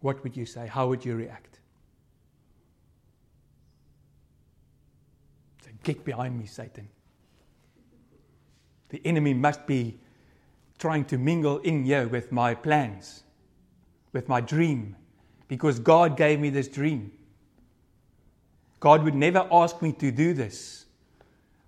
What 0.00 0.22
would 0.22 0.36
you 0.36 0.46
say? 0.46 0.68
How 0.68 0.86
would 0.88 1.04
you 1.04 1.16
react? 1.16 1.58
Say, 5.64 5.72
Get 5.82 6.04
behind 6.04 6.38
me, 6.38 6.46
Satan. 6.46 6.88
The 8.90 9.00
enemy 9.04 9.34
must 9.34 9.66
be 9.66 9.98
trying 10.78 11.06
to 11.06 11.18
mingle 11.18 11.58
in 11.58 11.84
here 11.84 12.06
with 12.06 12.30
my 12.30 12.54
plans, 12.54 13.24
with 14.12 14.28
my 14.28 14.40
dream, 14.40 14.94
because 15.48 15.80
God 15.80 16.16
gave 16.16 16.38
me 16.38 16.50
this 16.50 16.68
dream. 16.68 17.10
God 18.80 19.04
would 19.04 19.14
never 19.14 19.48
ask 19.50 19.80
me 19.82 19.92
to 19.92 20.10
do 20.10 20.34
this. 20.34 20.86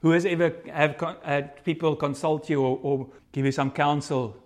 Who 0.00 0.10
has 0.10 0.24
ever 0.24 0.54
have 0.72 1.16
had 1.24 1.64
people 1.64 1.96
consult 1.96 2.48
you 2.48 2.62
or, 2.62 2.78
or 2.82 3.08
give 3.32 3.44
you 3.44 3.52
some 3.52 3.70
counsel? 3.70 4.36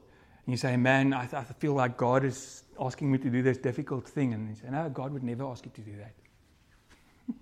And 0.47 0.52
you 0.52 0.57
say, 0.57 0.76
Man, 0.76 1.12
I, 1.12 1.28
I 1.33 1.45
feel 1.45 1.75
like 1.75 1.97
God 1.97 2.25
is 2.25 2.64
asking 2.81 3.12
me 3.12 3.19
to 3.19 3.31
do 3.31 3.42
this 3.42 3.59
difficult 3.59 4.09
thing. 4.09 4.33
And 4.33 4.49
you 4.49 4.54
say, 4.54 4.71
No, 4.71 4.88
God 4.88 5.12
would 5.12 5.23
never 5.23 5.45
ask 5.45 5.64
you 5.64 5.73
to 5.75 5.81
do 5.83 5.92
that. 5.97 7.35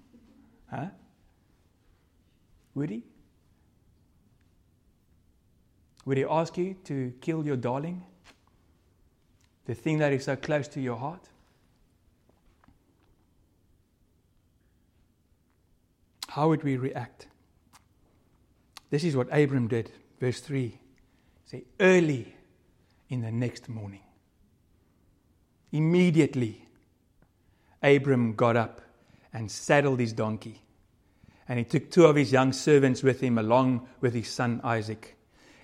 huh? 0.70 0.86
Would 2.74 2.90
He? 2.90 3.04
Would 6.04 6.16
He 6.16 6.24
ask 6.24 6.58
you 6.58 6.74
to 6.84 7.12
kill 7.20 7.44
your 7.44 7.56
darling? 7.56 8.04
The 9.66 9.74
thing 9.74 9.98
that 9.98 10.12
is 10.12 10.24
so 10.24 10.34
close 10.34 10.66
to 10.68 10.80
your 10.80 10.96
heart? 10.96 11.28
How 16.30 16.48
would 16.48 16.62
we 16.62 16.76
react? 16.76 17.26
This 18.90 19.02
is 19.02 19.16
what 19.16 19.26
Abram 19.36 19.66
did. 19.66 19.90
Verse 20.20 20.40
3 20.40 20.78
say, 21.44 21.64
early 21.80 22.32
in 23.08 23.22
the 23.22 23.32
next 23.32 23.68
morning. 23.68 24.02
Immediately, 25.72 26.68
Abram 27.82 28.34
got 28.34 28.56
up 28.56 28.80
and 29.32 29.50
saddled 29.50 29.98
his 29.98 30.12
donkey. 30.12 30.62
And 31.48 31.58
he 31.58 31.64
took 31.64 31.90
two 31.90 32.06
of 32.06 32.14
his 32.14 32.30
young 32.30 32.52
servants 32.52 33.02
with 33.02 33.20
him, 33.20 33.36
along 33.36 33.88
with 34.00 34.14
his 34.14 34.28
son 34.28 34.60
Isaac. 34.62 35.16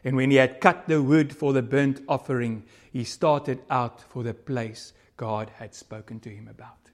And 0.03 0.17
when 0.17 0.33
he 0.33 0.37
had 0.37 0.61
cut 0.61 0.89
the 0.89 1.01
wood 1.01 1.35
for 1.35 1.53
the 1.53 1.63
burnt 1.63 2.01
offering, 2.09 2.65
he 2.93 3.05
started 3.05 3.61
out 3.71 4.01
for 4.01 4.25
the 4.25 4.35
place 4.35 4.93
God 5.17 5.49
had 5.59 5.77
spoken 5.77 6.19
to 6.21 6.29
him 6.29 6.49
about. 6.49 6.91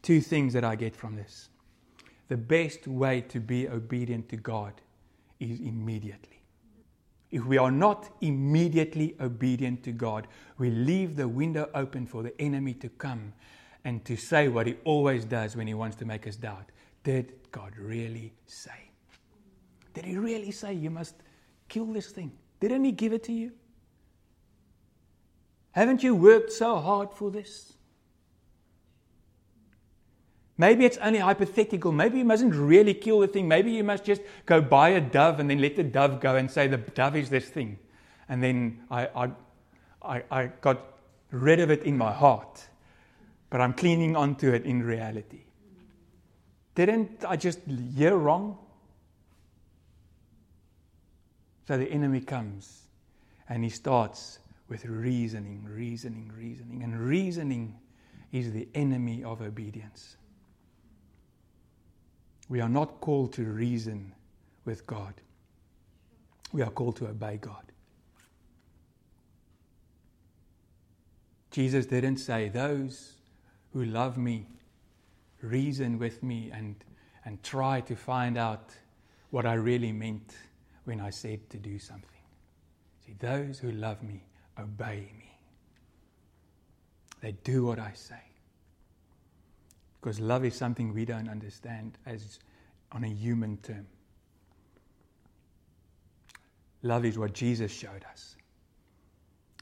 Two 0.00 0.22
things 0.22 0.54
that 0.54 0.64
I 0.64 0.76
get 0.76 0.96
from 0.96 1.16
this. 1.16 1.50
The 2.30 2.36
best 2.36 2.86
way 2.86 3.22
to 3.22 3.40
be 3.40 3.68
obedient 3.68 4.28
to 4.28 4.36
God 4.36 4.74
is 5.40 5.58
immediately. 5.58 6.40
If 7.32 7.44
we 7.44 7.58
are 7.58 7.72
not 7.72 8.08
immediately 8.20 9.16
obedient 9.20 9.82
to 9.82 9.90
God, 9.90 10.28
we 10.56 10.70
leave 10.70 11.16
the 11.16 11.26
window 11.26 11.68
open 11.74 12.06
for 12.06 12.22
the 12.22 12.40
enemy 12.40 12.74
to 12.74 12.88
come 12.88 13.32
and 13.84 14.04
to 14.04 14.14
say 14.14 14.46
what 14.46 14.68
he 14.68 14.76
always 14.84 15.24
does 15.24 15.56
when 15.56 15.66
he 15.66 15.74
wants 15.74 15.96
to 15.96 16.04
make 16.04 16.28
us 16.28 16.36
doubt. 16.36 16.70
Did 17.02 17.32
God 17.50 17.76
really 17.76 18.32
say? 18.46 18.90
Did 19.92 20.04
he 20.04 20.16
really 20.16 20.52
say 20.52 20.72
you 20.72 20.90
must 20.90 21.16
kill 21.68 21.86
this 21.86 22.12
thing? 22.12 22.30
Didn't 22.60 22.84
he 22.84 22.92
give 22.92 23.12
it 23.12 23.24
to 23.24 23.32
you? 23.32 23.50
Haven't 25.72 26.04
you 26.04 26.14
worked 26.14 26.52
so 26.52 26.78
hard 26.78 27.12
for 27.12 27.32
this? 27.32 27.72
Maybe 30.60 30.84
it's 30.84 30.98
only 30.98 31.20
hypothetical. 31.20 31.90
Maybe 31.90 32.18
you 32.18 32.24
mustn't 32.26 32.54
really 32.54 32.92
kill 32.92 33.20
the 33.20 33.28
thing. 33.28 33.48
Maybe 33.48 33.72
you 33.72 33.82
must 33.82 34.04
just 34.04 34.20
go 34.44 34.60
buy 34.60 34.90
a 34.90 35.00
dove 35.00 35.40
and 35.40 35.48
then 35.48 35.58
let 35.58 35.74
the 35.74 35.82
dove 35.82 36.20
go 36.20 36.36
and 36.36 36.50
say, 36.50 36.68
The 36.68 36.76
dove 36.76 37.16
is 37.16 37.30
this 37.30 37.48
thing. 37.48 37.78
And 38.28 38.42
then 38.42 38.82
I, 38.90 39.06
I, 39.06 39.30
I, 40.02 40.22
I 40.30 40.46
got 40.60 40.98
rid 41.30 41.60
of 41.60 41.70
it 41.70 41.84
in 41.84 41.96
my 41.96 42.12
heart, 42.12 42.68
but 43.48 43.62
I'm 43.62 43.72
clinging 43.72 44.16
onto 44.16 44.52
it 44.52 44.66
in 44.66 44.82
reality. 44.82 45.44
Didn't 46.74 47.24
I 47.26 47.36
just 47.36 47.60
hear 47.96 48.14
wrong? 48.14 48.58
So 51.68 51.78
the 51.78 51.90
enemy 51.90 52.20
comes 52.20 52.82
and 53.48 53.64
he 53.64 53.70
starts 53.70 54.40
with 54.68 54.84
reasoning, 54.84 55.66
reasoning, 55.66 56.30
reasoning. 56.36 56.82
And 56.82 57.00
reasoning 57.00 57.78
is 58.30 58.52
the 58.52 58.68
enemy 58.74 59.24
of 59.24 59.40
obedience. 59.40 60.16
We 62.50 62.60
are 62.60 62.68
not 62.68 63.00
called 63.00 63.32
to 63.34 63.44
reason 63.44 64.12
with 64.64 64.86
God, 64.86 65.14
we 66.52 66.62
are 66.62 66.70
called 66.70 66.96
to 66.96 67.06
obey 67.06 67.38
God. 67.38 67.64
Jesus 71.52 71.86
didn't 71.86 72.18
say, 72.18 72.48
Those 72.48 73.14
who 73.72 73.84
love 73.84 74.18
me 74.18 74.46
reason 75.42 75.98
with 75.98 76.22
me 76.22 76.50
and, 76.52 76.74
and 77.24 77.42
try 77.42 77.80
to 77.82 77.94
find 77.94 78.36
out 78.36 78.70
what 79.30 79.46
I 79.46 79.54
really 79.54 79.92
meant 79.92 80.34
when 80.84 81.00
I 81.00 81.10
said 81.10 81.48
to 81.50 81.56
do 81.56 81.78
something. 81.78 82.08
See, 83.06 83.14
those 83.18 83.60
who 83.60 83.70
love 83.70 84.02
me 84.02 84.24
obey 84.58 85.12
me, 85.16 85.38
they 87.20 87.32
do 87.44 87.64
what 87.64 87.78
I 87.78 87.92
say. 87.94 88.29
Because 90.00 90.18
love 90.18 90.44
is 90.44 90.54
something 90.54 90.94
we 90.94 91.04
don't 91.04 91.28
understand 91.28 91.98
as 92.06 92.38
on 92.92 93.04
a 93.04 93.08
human 93.08 93.58
term. 93.58 93.86
Love 96.82 97.04
is 97.04 97.18
what 97.18 97.34
Jesus 97.34 97.70
showed 97.70 98.04
us. 98.10 98.36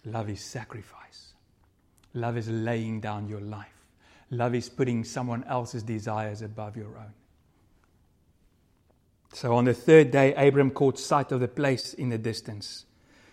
Love 0.05 0.31
is 0.31 0.41
sacrifice. 0.41 1.33
Love 2.15 2.37
is 2.37 2.49
laying 2.49 3.01
down 3.01 3.29
your 3.29 3.41
life. 3.41 3.67
Love 4.31 4.55
is 4.55 4.69
putting 4.69 5.03
someone 5.03 5.43
else's 5.45 5.83
desires 5.83 6.43
above 6.43 6.77
your 6.77 6.97
own. 6.97 7.13
So 9.33 9.57
on 9.57 9.65
the 9.65 9.75
third 9.75 10.11
day, 10.11 10.35
Abram 10.35 10.71
caught 10.71 10.99
sight 10.99 11.33
of 11.33 11.41
the 11.41 11.49
place 11.49 11.95
in 11.95 12.11
the 12.11 12.19
distance. 12.19 12.87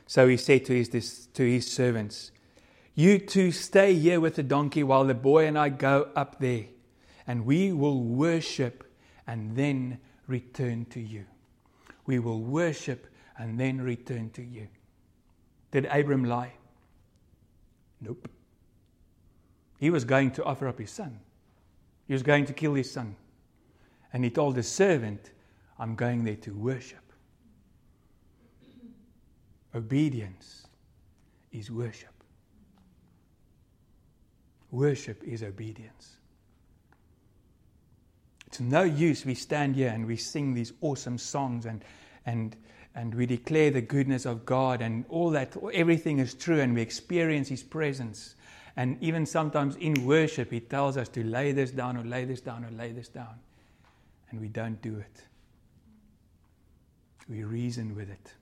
So 0.08 0.28
he 0.28 0.38
said 0.38 0.66
to 0.66 0.74
his, 0.74 1.28
to 1.34 1.44
his 1.44 1.72
servants, 1.72 2.32
You 2.96 3.20
two 3.20 3.52
stay 3.52 3.94
here 3.94 4.20
with 4.20 4.36
the 4.36 4.44
donkey 4.44 4.84
while 4.84 5.06
the 5.06 5.14
boy 5.14 5.46
and 5.46 5.58
I 5.58 5.70
go 5.70 6.10
up 6.16 6.40
there 6.40 6.66
and 7.28 7.46
we 7.46 7.72
will 7.72 8.02
worship 8.02 8.84
and 9.28 9.56
then 9.56 10.00
return 10.28 10.86
to 10.86 11.00
you. 11.00 11.26
We 12.06 12.20
will 12.20 12.42
worship 12.42 13.08
and 13.38 13.60
then 13.60 13.82
return 13.82 14.30
to 14.32 14.44
you. 14.44 14.68
Did 15.72 15.86
Abram 15.86 16.24
lie? 16.24 16.54
Nope. 18.02 18.30
He 19.80 19.90
was 19.90 20.06
going 20.06 20.32
to 20.32 20.44
offer 20.44 20.68
up 20.68 20.80
his 20.80 20.92
son. 20.92 21.20
He 22.08 22.14
was 22.14 22.24
going 22.24 22.46
to 22.46 22.54
kill 22.54 22.76
his 22.76 22.92
son. 22.92 23.16
And 24.14 24.24
he 24.24 24.30
told 24.30 24.56
his 24.56 24.68
servant, 24.68 25.32
I'm 25.78 25.96
going 25.96 26.24
there 26.24 26.38
to 26.38 26.54
worship. 26.54 27.00
Obedience 29.74 30.68
is 31.52 31.70
worship. 31.70 32.14
Worship 34.72 35.22
is 35.24 35.44
obedience. 35.44 36.18
It's 38.56 38.62
no 38.62 38.84
use 38.84 39.26
we 39.26 39.36
stand 39.36 39.76
here 39.76 39.90
and 39.90 40.06
we 40.06 40.16
sing 40.16 40.54
these 40.54 40.72
awesome 40.80 41.18
songs 41.18 41.66
and, 41.66 41.84
and, 42.26 42.56
and 42.96 43.14
we 43.14 43.26
declare 43.26 43.70
the 43.70 43.82
goodness 43.82 44.26
of 44.26 44.46
God 44.46 44.82
and 44.82 45.04
all 45.10 45.30
that, 45.32 45.58
everything 45.74 46.20
is 46.20 46.34
true 46.34 46.62
and 46.62 46.74
we 46.74 46.82
experience 46.82 47.50
His 47.50 47.64
presence. 47.64 48.36
And 48.78 48.98
even 49.02 49.26
sometimes 49.26 49.76
in 49.76 50.06
worship, 50.06 50.52
He 50.52 50.62
tells 50.62 50.96
us 50.96 51.10
to 51.10 51.24
lay 51.26 51.52
this 51.52 51.72
down 51.72 51.98
or 51.98 52.06
lay 52.06 52.24
this 52.24 52.40
down 52.40 52.64
or 52.64 52.72
lay 52.72 52.94
this 52.94 53.10
down. 53.10 53.36
And 54.32 54.40
we 54.40 54.48
don't 54.48 54.82
do 54.82 55.00
it. 55.00 55.22
We 57.28 57.44
reason 57.44 57.94
with 57.94 58.10
it. 58.10 58.34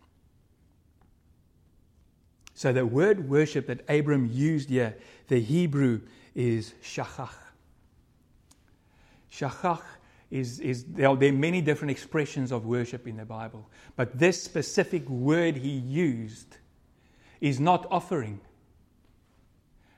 So 2.53 2.71
the 2.71 2.85
word 2.85 3.27
worship 3.27 3.65
that 3.65 3.81
Abram 3.89 4.29
used 4.31 4.69
here, 4.69 4.95
the 5.27 5.41
Hebrew 5.41 6.01
is 6.35 6.75
shachach. 6.83 7.33
Shachach 9.31 9.81
is, 10.33 10.59
is 10.61 10.85
there, 10.85 11.15
there 11.15 11.29
are 11.29 11.33
many 11.33 11.61
different 11.61 11.91
expressions 11.91 12.51
of 12.51 12.65
worship 12.65 13.07
in 13.07 13.17
the 13.17 13.25
Bible, 13.25 13.69
but 13.95 14.17
this 14.17 14.41
specific 14.41 15.07
word 15.07 15.55
he 15.55 15.69
used 15.69 16.57
is 17.39 17.59
not 17.59 17.85
offering, 17.91 18.41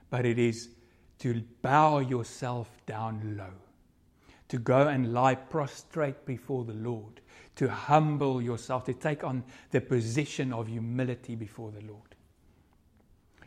but 0.10 0.26
it 0.26 0.38
is 0.38 0.72
to 1.20 1.42
bow 1.62 2.00
yourself 2.00 2.70
down 2.86 3.38
low, 3.38 3.54
to 4.50 4.58
go 4.58 4.90
and 4.90 5.14
lie 5.14 5.36
prostrate 5.36 6.26
before 6.26 6.66
the 6.66 6.74
Lord, 6.74 7.22
to 7.56 7.70
humble 7.70 8.42
yourself, 8.42 8.84
to 8.86 8.94
take 8.94 9.24
on 9.24 9.42
the 9.72 9.80
position 9.80 10.52
of 10.52 10.68
humility 10.68 11.36
before 11.36 11.72
the 11.72 11.86
Lord. 11.88 12.14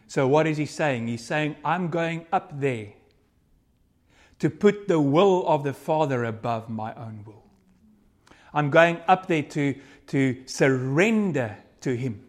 So, 0.07 0.27
what 0.27 0.47
is 0.47 0.57
he 0.57 0.65
saying? 0.65 1.09
He's 1.09 1.27
saying, 1.27 1.57
I'm 1.63 1.89
going 1.89 2.25
up 2.33 2.59
there 2.59 2.95
to 4.39 4.51
put 4.51 4.89
the 4.89 5.01
will 5.01 5.47
of 5.47 5.65
the 5.65 5.73
Father 5.73 6.25
above 6.25 6.69
my 6.69 6.95
own 6.95 7.25
will. 7.27 7.45
I'm 8.55 8.71
going 8.71 9.01
up 9.09 9.27
there 9.27 9.43
to, 9.43 9.75
to 10.09 10.43
surrender 10.47 11.57
to 11.81 11.97
Him. 11.97 12.29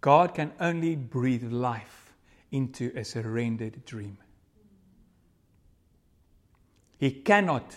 God 0.00 0.34
can 0.34 0.52
only 0.58 0.96
breathe 0.96 1.44
life 1.44 2.14
into 2.50 2.92
a 2.96 3.04
surrendered 3.04 3.84
dream. 3.84 4.18
He 6.98 7.10
cannot 7.10 7.76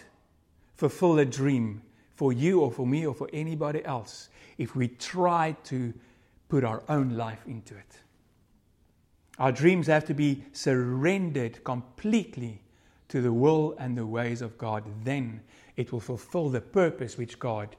fulfill 0.75 1.19
a 1.19 1.25
dream 1.25 1.81
for 2.15 2.34
you 2.34 2.62
or 2.62 2.72
for 2.72 2.88
me 2.88 3.05
or 3.05 3.13
for 3.13 3.29
anybody 3.34 3.84
else 3.86 4.29
if 4.57 4.75
we 4.75 4.88
try 4.88 5.55
to 5.65 5.93
put 6.50 6.63
our 6.63 6.84
own 6.89 7.12
life 7.12 7.41
into 7.48 7.75
it. 7.75 8.00
Our 9.38 9.51
dreams 9.51 9.88
have 9.88 10.06
to 10.06 10.13
be 10.13 10.44
surrendered 10.54 11.63
completely 11.63 12.62
to 13.10 13.22
the 13.22 13.34
will 13.34 13.75
and 13.77 13.98
the 13.98 14.06
ways 14.06 14.42
of 14.42 14.58
God. 14.58 14.84
Then 15.04 15.42
it 15.75 15.92
will 15.92 16.00
fulfill 16.00 16.50
the 16.50 16.62
purpose 16.62 17.18
which 17.18 17.38
God. 17.38 17.75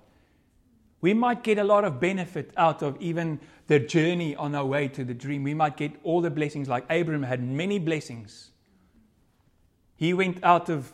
We 1.01 1.15
might 1.15 1.43
get 1.43 1.59
a 1.59 1.65
lot 1.65 1.85
of 1.85 2.01
benefit 2.01 2.53
out 2.57 2.83
of 2.83 3.01
even 3.01 3.41
the 3.67 3.79
journey 3.79 4.35
on 4.37 4.55
our 4.55 4.67
way 4.67 4.89
to 4.89 5.05
the 5.05 5.15
dream. 5.15 5.45
We 5.45 5.55
might 5.55 5.77
get 5.77 5.93
all 6.03 6.21
the 6.21 6.31
blessings, 6.31 6.69
like 6.69 6.85
Abraham 6.91 7.23
had 7.23 7.43
many 7.43 7.79
blessings. 7.79 8.51
He 9.97 10.13
went 10.13 10.43
out 10.43 10.69
of 10.69 10.93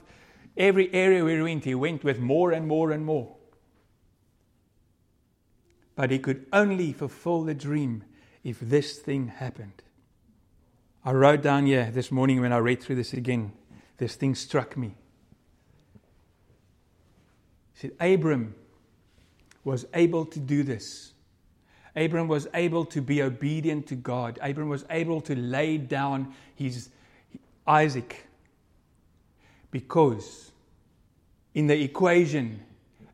every 0.56 0.92
area 0.92 1.24
where 1.24 1.36
he 1.36 1.42
went, 1.42 1.64
he 1.64 1.74
went 1.74 2.04
with 2.04 2.18
more 2.18 2.52
and 2.52 2.66
more 2.66 2.92
and 2.92 3.04
more. 3.04 3.36
But 5.94 6.10
he 6.10 6.18
could 6.18 6.46
only 6.52 6.92
fulfill 6.92 7.42
the 7.42 7.54
dream 7.54 8.04
if 8.44 8.58
this 8.60 8.98
thing 8.98 9.28
happened. 9.28 9.82
I 11.04 11.12
wrote 11.12 11.42
down 11.42 11.66
here 11.66 11.90
this 11.90 12.12
morning 12.12 12.40
when 12.40 12.52
I 12.52 12.58
read 12.58 12.80
through 12.80 12.96
this 12.96 13.12
again, 13.12 13.52
this 13.98 14.14
thing 14.14 14.34
struck 14.34 14.76
me. 14.76 14.94
He 17.74 17.88
said, 17.88 17.92
Abram 18.00 18.54
was 19.64 19.84
able 19.94 20.24
to 20.26 20.38
do 20.38 20.62
this. 20.62 21.12
Abram 21.96 22.28
was 22.28 22.46
able 22.54 22.84
to 22.86 23.02
be 23.02 23.20
obedient 23.20 23.88
to 23.88 23.96
God. 23.96 24.38
Abram 24.40 24.68
was 24.68 24.84
able 24.90 25.20
to 25.22 25.34
lay 25.34 25.76
down 25.76 26.34
his 26.54 26.88
Isaac 27.66 28.26
because 29.70 30.52
in 31.54 31.66
the 31.66 31.82
equation, 31.82 32.60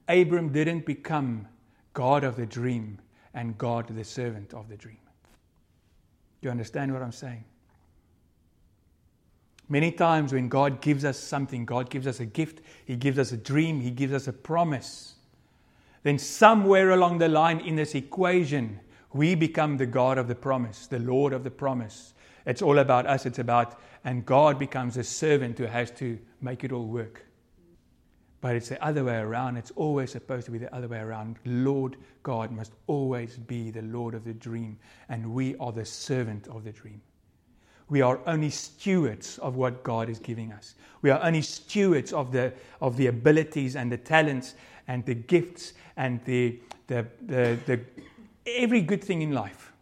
Abram 0.08 0.50
didn't 0.52 0.84
become 0.84 1.46
God 1.94 2.22
of 2.22 2.36
the 2.36 2.46
dream 2.46 2.98
and 3.34 3.56
God 3.56 3.88
the 3.88 4.04
servant 4.04 4.52
of 4.52 4.68
the 4.68 4.76
dream. 4.76 4.98
Do 6.40 6.46
you 6.46 6.50
understand 6.50 6.92
what 6.92 7.02
I'm 7.02 7.12
saying? 7.12 7.44
Many 9.68 9.92
times 9.92 10.32
when 10.32 10.48
God 10.48 10.80
gives 10.80 11.04
us 11.04 11.18
something, 11.18 11.66
God 11.66 11.90
gives 11.90 12.06
us 12.06 12.20
a 12.20 12.26
gift, 12.26 12.60
He 12.86 12.96
gives 12.96 13.18
us 13.18 13.32
a 13.32 13.36
dream, 13.36 13.80
He 13.80 13.90
gives 13.90 14.12
us 14.12 14.26
a 14.26 14.32
promise, 14.32 15.16
then 16.02 16.18
somewhere 16.18 16.90
along 16.90 17.18
the 17.18 17.28
line 17.28 17.60
in 17.60 17.76
this 17.76 17.94
equation, 17.94 18.80
we 19.12 19.34
become 19.34 19.76
the 19.76 19.86
God 19.86 20.16
of 20.16 20.28
the 20.28 20.34
promise, 20.34 20.86
the 20.86 20.98
Lord 20.98 21.32
of 21.32 21.44
the 21.44 21.50
promise. 21.50 22.14
It's 22.46 22.62
all 22.62 22.78
about 22.78 23.06
us, 23.06 23.26
it's 23.26 23.38
about, 23.38 23.78
and 24.04 24.24
God 24.24 24.58
becomes 24.58 24.96
a 24.96 25.04
servant 25.04 25.58
who 25.58 25.64
has 25.64 25.90
to 25.92 26.18
make 26.40 26.64
it 26.64 26.72
all 26.72 26.86
work. 26.86 27.24
But 28.40 28.54
it's 28.54 28.68
the 28.68 28.82
other 28.82 29.04
way 29.04 29.16
around. 29.16 29.56
It's 29.56 29.72
always 29.72 30.12
supposed 30.12 30.46
to 30.46 30.52
be 30.52 30.58
the 30.58 30.72
other 30.74 30.86
way 30.86 31.00
around. 31.00 31.36
Lord 31.44 31.96
God 32.22 32.52
must 32.52 32.72
always 32.86 33.36
be 33.36 33.70
the 33.70 33.82
Lord 33.82 34.14
of 34.14 34.24
the 34.24 34.34
dream, 34.34 34.78
and 35.08 35.34
we 35.34 35.56
are 35.56 35.72
the 35.72 35.84
servant 35.84 36.46
of 36.48 36.64
the 36.64 36.72
dream. 36.72 37.02
We 37.88 38.02
are 38.02 38.20
only 38.26 38.50
stewards 38.50 39.38
of 39.38 39.56
what 39.56 39.82
God 39.82 40.08
is 40.08 40.18
giving 40.18 40.52
us. 40.52 40.74
We 41.00 41.10
are 41.10 41.22
only 41.22 41.42
stewards 41.42 42.12
of 42.12 42.32
the, 42.32 42.52
of 42.80 42.96
the 42.96 43.06
abilities 43.06 43.76
and 43.76 43.90
the 43.90 43.96
talents 43.96 44.54
and 44.88 45.04
the 45.06 45.14
gifts 45.14 45.72
and 45.96 46.22
the, 46.24 46.58
the, 46.86 47.06
the, 47.26 47.58
the 47.66 47.80
every 48.46 48.82
good 48.82 49.02
thing 49.02 49.22
in 49.22 49.32
life. 49.32 49.72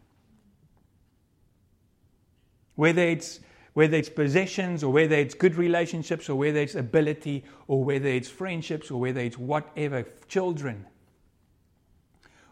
Whether 2.75 3.01
it's 3.01 3.39
whether 3.77 3.95
it's 3.95 4.09
possessions 4.09 4.83
or 4.83 4.91
whether 4.91 5.15
it's 5.15 5.35
good 5.35 5.53
relationships 5.53 6.29
or 6.29 6.35
whether 6.35 6.59
it's 6.59 6.73
ability 6.73 7.43
or 7.67 7.83
whether 7.83 8.07
it's 8.07 8.27
friendships 8.27 8.89
or 8.89 8.99
whether 8.99 9.19
it's 9.19 9.37
whatever, 9.37 10.03
children. 10.27 10.83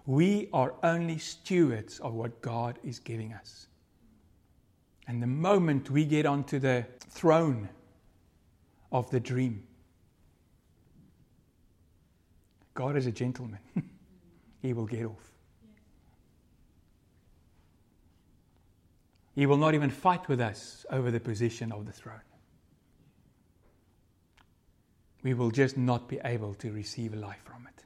We 0.06 0.50
are 0.54 0.76
only 0.84 1.18
stewards 1.18 2.00
of 2.00 2.14
what 2.14 2.44
God 2.44 2.78
is 2.84 3.00
giving 3.00 3.34
us. 3.34 3.66
And 5.08 5.22
the 5.22 5.28
moment 5.28 5.90
we 5.90 6.06
get 6.06 6.26
onto 6.26 6.60
the 6.60 6.86
throne 7.10 7.70
of 8.92 9.10
the 9.12 9.20
dream, 9.20 9.64
God 12.74 12.98
is 12.98 13.06
a 13.06 13.12
gentleman. 13.12 13.60
he 14.62 14.74
will 14.74 14.86
get 14.86 15.06
off. 15.06 15.32
He 19.36 19.46
will 19.46 19.58
not 19.58 19.74
even 19.74 19.90
fight 19.90 20.28
with 20.30 20.40
us 20.40 20.86
over 20.90 21.12
the 21.12 21.20
position 21.20 21.72
of 21.72 21.86
the 21.86 21.92
throne. 21.92 22.22
We 25.24 25.34
will 25.34 25.52
just 25.52 25.76
not 25.76 26.08
be 26.08 26.20
able 26.24 26.54
to 26.56 26.72
receive 26.72 27.14
life 27.14 27.42
from 27.44 27.68
it. 27.68 27.84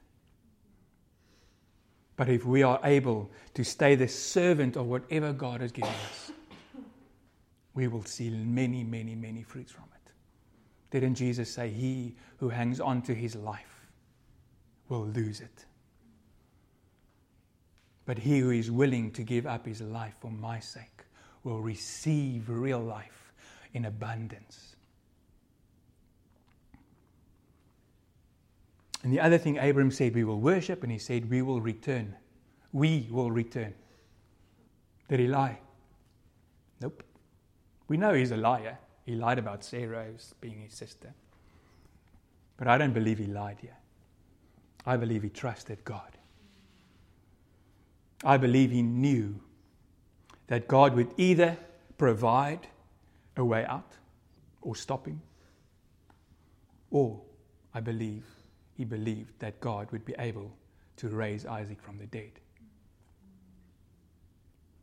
But 2.16 2.28
if 2.28 2.44
we 2.44 2.62
are 2.62 2.78
able 2.84 3.30
to 3.54 3.64
stay 3.64 3.94
the 3.94 4.06
servant 4.06 4.76
of 4.76 4.86
whatever 4.86 5.32
God 5.32 5.60
has 5.62 5.72
given 5.72 5.90
us, 5.90 6.32
we 7.80 7.88
will 7.88 8.04
see 8.04 8.28
many, 8.28 8.84
many, 8.84 9.14
many 9.14 9.42
fruits 9.42 9.72
from 9.72 9.84
it. 9.94 10.12
Didn't 10.90 11.14
Jesus 11.14 11.50
say, 11.50 11.70
He 11.70 12.14
who 12.36 12.50
hangs 12.50 12.78
on 12.78 13.00
to 13.02 13.14
his 13.14 13.34
life 13.34 13.86
will 14.90 15.06
lose 15.06 15.40
it? 15.40 15.64
But 18.04 18.18
he 18.18 18.40
who 18.40 18.50
is 18.50 18.70
willing 18.70 19.12
to 19.12 19.22
give 19.22 19.46
up 19.46 19.64
his 19.64 19.80
life 19.80 20.14
for 20.20 20.30
my 20.30 20.60
sake 20.60 21.04
will 21.42 21.62
receive 21.62 22.50
real 22.50 22.80
life 22.80 23.32
in 23.72 23.86
abundance. 23.86 24.76
And 29.02 29.10
the 29.10 29.20
other 29.20 29.38
thing 29.38 29.58
Abram 29.58 29.90
said, 29.90 30.14
we 30.14 30.24
will 30.24 30.40
worship, 30.40 30.82
and 30.82 30.92
he 30.92 30.98
said, 30.98 31.30
we 31.30 31.40
will 31.40 31.62
return. 31.62 32.14
We 32.72 33.08
will 33.10 33.30
return. 33.30 33.72
Did 35.08 35.20
he 35.20 35.28
lie? 35.28 35.60
We 37.90 37.96
know 37.96 38.14
he's 38.14 38.30
a 38.30 38.36
liar. 38.36 38.78
He 39.04 39.16
lied 39.16 39.40
about 39.40 39.64
Sarah 39.64 40.06
being 40.40 40.60
his 40.60 40.72
sister. 40.72 41.12
But 42.56 42.68
I 42.68 42.78
don't 42.78 42.92
believe 42.92 43.18
he 43.18 43.26
lied 43.26 43.58
here. 43.60 43.76
I 44.86 44.96
believe 44.96 45.24
he 45.24 45.28
trusted 45.28 45.84
God. 45.84 46.16
I 48.22 48.36
believe 48.36 48.70
he 48.70 48.82
knew 48.82 49.40
that 50.46 50.68
God 50.68 50.94
would 50.94 51.12
either 51.16 51.56
provide 51.98 52.68
a 53.36 53.44
way 53.44 53.64
out 53.64 53.96
or 54.62 54.76
stop 54.76 55.06
him, 55.06 55.20
or 56.92 57.20
I 57.74 57.80
believe 57.80 58.22
he 58.76 58.84
believed 58.84 59.32
that 59.40 59.58
God 59.60 59.90
would 59.90 60.04
be 60.04 60.14
able 60.16 60.52
to 60.98 61.08
raise 61.08 61.44
Isaac 61.44 61.82
from 61.82 61.98
the 61.98 62.06
dead. 62.06 62.38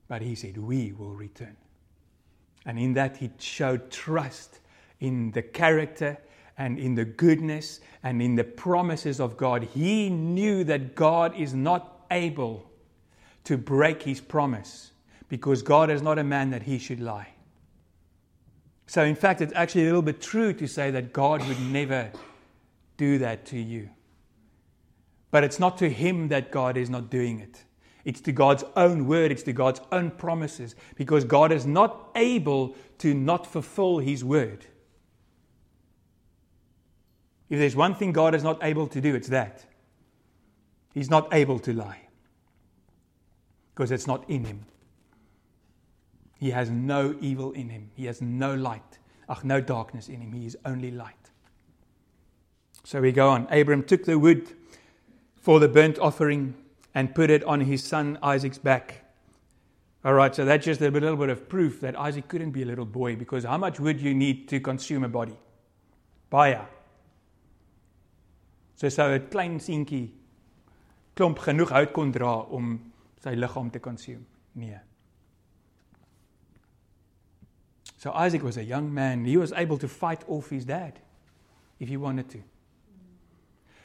But 0.09 0.21
he 0.21 0.35
said, 0.35 0.57
We 0.57 0.91
will 0.91 1.13
return. 1.13 1.55
And 2.67 2.77
in 2.77 2.93
that, 2.93 3.17
he 3.17 3.31
showed 3.39 3.89
trust 3.89 4.59
in 4.99 5.31
the 5.31 5.41
character 5.41 6.17
and 6.57 6.77
in 6.77 6.95
the 6.95 7.05
goodness 7.05 7.79
and 8.03 8.21
in 8.21 8.35
the 8.35 8.43
promises 8.43 9.19
of 9.19 9.37
God. 9.37 9.63
He 9.63 10.09
knew 10.09 10.63
that 10.65 10.93
God 10.93 11.33
is 11.35 11.53
not 11.53 12.05
able 12.11 12.69
to 13.45 13.57
break 13.57 14.03
his 14.03 14.19
promise 14.19 14.91
because 15.29 15.61
God 15.61 15.89
is 15.89 16.01
not 16.01 16.19
a 16.19 16.23
man 16.23 16.49
that 16.49 16.63
he 16.63 16.77
should 16.77 16.99
lie. 16.99 17.29
So, 18.85 19.03
in 19.03 19.15
fact, 19.15 19.41
it's 19.41 19.53
actually 19.55 19.83
a 19.83 19.85
little 19.85 20.01
bit 20.01 20.21
true 20.21 20.53
to 20.53 20.67
say 20.67 20.91
that 20.91 21.13
God 21.13 21.45
would 21.47 21.59
never 21.61 22.11
do 22.97 23.17
that 23.19 23.45
to 23.47 23.59
you. 23.59 23.89
But 25.31 25.43
it's 25.43 25.59
not 25.59 25.77
to 25.79 25.89
him 25.89 26.29
that 26.29 26.51
God 26.51 26.77
is 26.77 26.89
not 26.89 27.09
doing 27.09 27.39
it. 27.39 27.63
It's 28.07 28.21
to 28.21 28.31
God's 28.31 28.63
own 28.77 29.05
word, 29.05 29.33
it's 29.33 29.43
to 29.43 29.51
God's 29.51 29.81
own 29.91 30.11
promises, 30.11 30.77
because 30.95 31.25
God 31.25 31.51
is 31.51 31.65
not 31.65 32.09
able 32.15 32.73
to 32.99 33.13
not 33.13 33.45
fulfill 33.45 33.97
his 33.97 34.23
word. 34.23 34.65
If 37.49 37.59
there's 37.59 37.75
one 37.75 37.95
thing 37.95 38.13
God 38.13 38.33
is 38.33 38.45
not 38.45 38.63
able 38.63 38.87
to 38.87 39.01
do, 39.01 39.13
it's 39.13 39.27
that. 39.27 39.65
He's 40.93 41.09
not 41.09 41.27
able 41.33 41.59
to 41.59 41.73
lie, 41.73 42.07
because 43.75 43.91
it's 43.91 44.07
not 44.07 44.23
in 44.29 44.45
him. 44.45 44.63
He 46.39 46.51
has 46.51 46.69
no 46.69 47.13
evil 47.19 47.51
in 47.51 47.67
him. 47.67 47.91
He 47.93 48.05
has 48.05 48.21
no 48.21 48.55
light. 48.55 48.99
Ach, 49.27 49.43
no 49.43 49.59
darkness 49.59 50.07
in 50.07 50.21
him. 50.21 50.31
He 50.31 50.45
is 50.45 50.55
only 50.63 50.91
light. 50.91 51.31
So 52.85 53.01
we 53.01 53.11
go 53.11 53.27
on. 53.27 53.47
Abram 53.51 53.83
took 53.83 54.05
the 54.05 54.17
wood 54.17 54.47
for 55.35 55.59
the 55.59 55.67
burnt 55.67 55.99
offering 55.99 56.55
and 56.97 57.13
put 57.13 57.29
it 57.29 57.43
on 57.43 57.61
his 57.61 57.83
son 57.83 58.17
Isaac's 58.23 58.57
back. 58.57 59.03
All 60.03 60.15
right, 60.15 60.33
so 60.33 60.45
that's 60.45 60.65
just 60.65 60.81
a 60.81 60.89
little 60.89 61.15
bit 61.15 61.29
of 61.29 61.47
proof 61.47 61.79
that 61.81 61.95
Isaac 61.95 62.27
couldn't 62.27 62.49
be 62.49 62.63
a 62.63 62.65
little 62.65 62.87
boy 62.87 63.15
because 63.15 63.43
how 63.43 63.59
much 63.59 63.79
wood 63.79 64.01
you 64.01 64.15
need 64.15 64.47
to 64.47 64.59
consume 64.59 65.03
a 65.03 65.07
body? 65.07 65.37
Baie. 66.31 66.59
So 68.77 68.89
sou 68.89 69.13
'n 69.13 69.29
klein 69.29 69.59
seentjie 69.59 70.09
klomp 71.15 71.37
genoeg 71.37 71.69
hout 71.69 71.93
kon 71.93 72.11
dra 72.11 72.33
om 72.49 72.91
sy 73.21 73.35
liggaam 73.35 73.71
te 73.71 73.79
consume. 73.79 74.25
Nee. 74.55 74.79
So 77.97 78.11
Isaac 78.25 78.41
was 78.41 78.57
a 78.57 78.63
young 78.63 78.91
man. 78.91 79.23
He 79.25 79.37
was 79.37 79.53
able 79.53 79.77
to 79.77 79.87
fight 79.87 80.23
off 80.27 80.49
his 80.49 80.65
dad 80.65 80.99
if 81.79 81.89
he 81.89 81.97
wanted 81.97 82.27
to. 82.29 82.41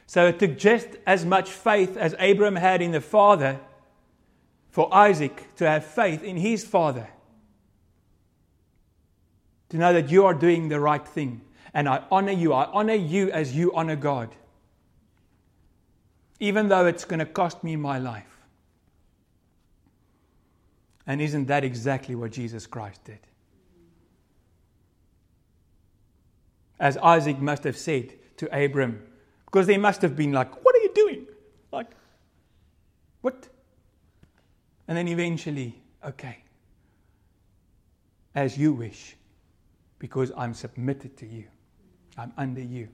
So 0.05 0.27
it 0.27 0.39
took 0.39 0.57
just 0.57 0.87
as 1.05 1.25
much 1.25 1.49
faith 1.49 1.97
as 1.97 2.15
Abraham 2.19 2.55
had 2.55 2.81
in 2.81 2.91
the 2.91 3.01
father 3.01 3.59
for 4.69 4.93
Isaac 4.93 5.55
to 5.57 5.69
have 5.69 5.85
faith 5.85 6.23
in 6.23 6.37
his 6.37 6.65
father. 6.65 7.07
To 9.69 9.77
know 9.77 9.93
that 9.93 10.09
you 10.09 10.25
are 10.25 10.33
doing 10.33 10.69
the 10.69 10.79
right 10.79 11.07
thing. 11.07 11.41
And 11.73 11.89
I 11.89 12.03
honor 12.11 12.31
you. 12.31 12.53
I 12.53 12.65
honor 12.65 12.93
you 12.93 13.31
as 13.31 13.55
you 13.55 13.73
honor 13.73 13.95
God. 13.95 14.35
Even 16.39 16.67
though 16.67 16.85
it's 16.85 17.05
going 17.05 17.19
to 17.19 17.25
cost 17.25 17.63
me 17.63 17.75
my 17.75 17.97
life. 17.97 18.37
And 21.05 21.21
isn't 21.21 21.47
that 21.47 21.63
exactly 21.63 22.15
what 22.15 22.31
Jesus 22.31 22.67
Christ 22.67 23.03
did? 23.03 23.19
As 26.79 26.97
Isaac 26.97 27.39
must 27.39 27.63
have 27.63 27.77
said 27.77 28.13
to 28.37 28.47
Abram, 28.55 29.03
because 29.53 29.67
they 29.67 29.77
must 29.77 30.01
have 30.01 30.15
been 30.15 30.31
like, 30.31 30.65
What 30.65 30.75
are 30.75 30.79
you 30.79 30.91
doing? 30.95 31.27
Like, 31.71 31.91
what? 33.21 33.47
And 34.87 34.97
then 34.97 35.07
eventually, 35.07 35.79
okay, 36.03 36.39
as 38.33 38.57
you 38.57 38.73
wish, 38.73 39.15
because 39.99 40.31
I'm 40.35 40.55
submitted 40.55 41.15
to 41.17 41.27
you, 41.27 41.45
I'm 42.17 42.33
under 42.35 42.61
you. 42.61 42.89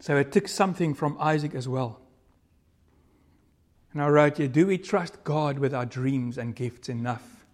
So 0.00 0.16
it 0.16 0.32
took 0.32 0.48
something 0.48 0.94
from 0.94 1.18
Isaac 1.20 1.54
as 1.54 1.68
well. 1.68 2.00
And 3.92 4.00
I 4.00 4.08
wrote 4.08 4.38
here 4.38 4.48
Do 4.48 4.66
we 4.66 4.78
trust 4.78 5.22
God 5.24 5.58
with 5.58 5.74
our 5.74 5.84
dreams 5.84 6.38
and 6.38 6.56
gifts 6.56 6.88
enough 6.88 7.44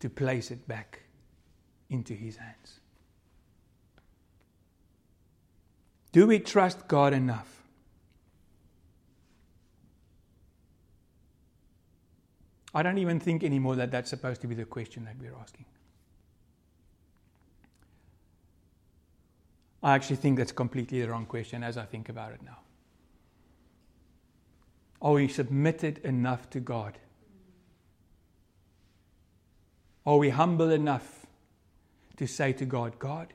to 0.00 0.08
place 0.08 0.50
it 0.50 0.66
back 0.66 1.02
into 1.90 2.14
His 2.14 2.38
hands? 2.38 2.80
Do 6.12 6.26
we 6.26 6.38
trust 6.38 6.86
God 6.88 7.14
enough? 7.14 7.48
I 12.74 12.82
don't 12.82 12.98
even 12.98 13.20
think 13.20 13.42
anymore 13.44 13.76
that 13.76 13.90
that's 13.90 14.10
supposed 14.10 14.40
to 14.42 14.46
be 14.46 14.54
the 14.54 14.64
question 14.64 15.04
that 15.04 15.16
we're 15.20 15.34
asking. 15.40 15.64
I 19.82 19.94
actually 19.94 20.16
think 20.16 20.38
that's 20.38 20.52
completely 20.52 21.00
the 21.02 21.08
wrong 21.08 21.26
question 21.26 21.64
as 21.64 21.76
I 21.76 21.84
think 21.84 22.08
about 22.08 22.32
it 22.32 22.42
now. 22.42 22.58
Are 25.00 25.12
we 25.14 25.28
submitted 25.28 25.98
enough 25.98 26.48
to 26.50 26.60
God? 26.60 26.98
Are 30.06 30.16
we 30.16 30.30
humble 30.30 30.70
enough 30.70 31.26
to 32.16 32.26
say 32.26 32.52
to 32.52 32.64
God, 32.64 32.98
God, 32.98 33.32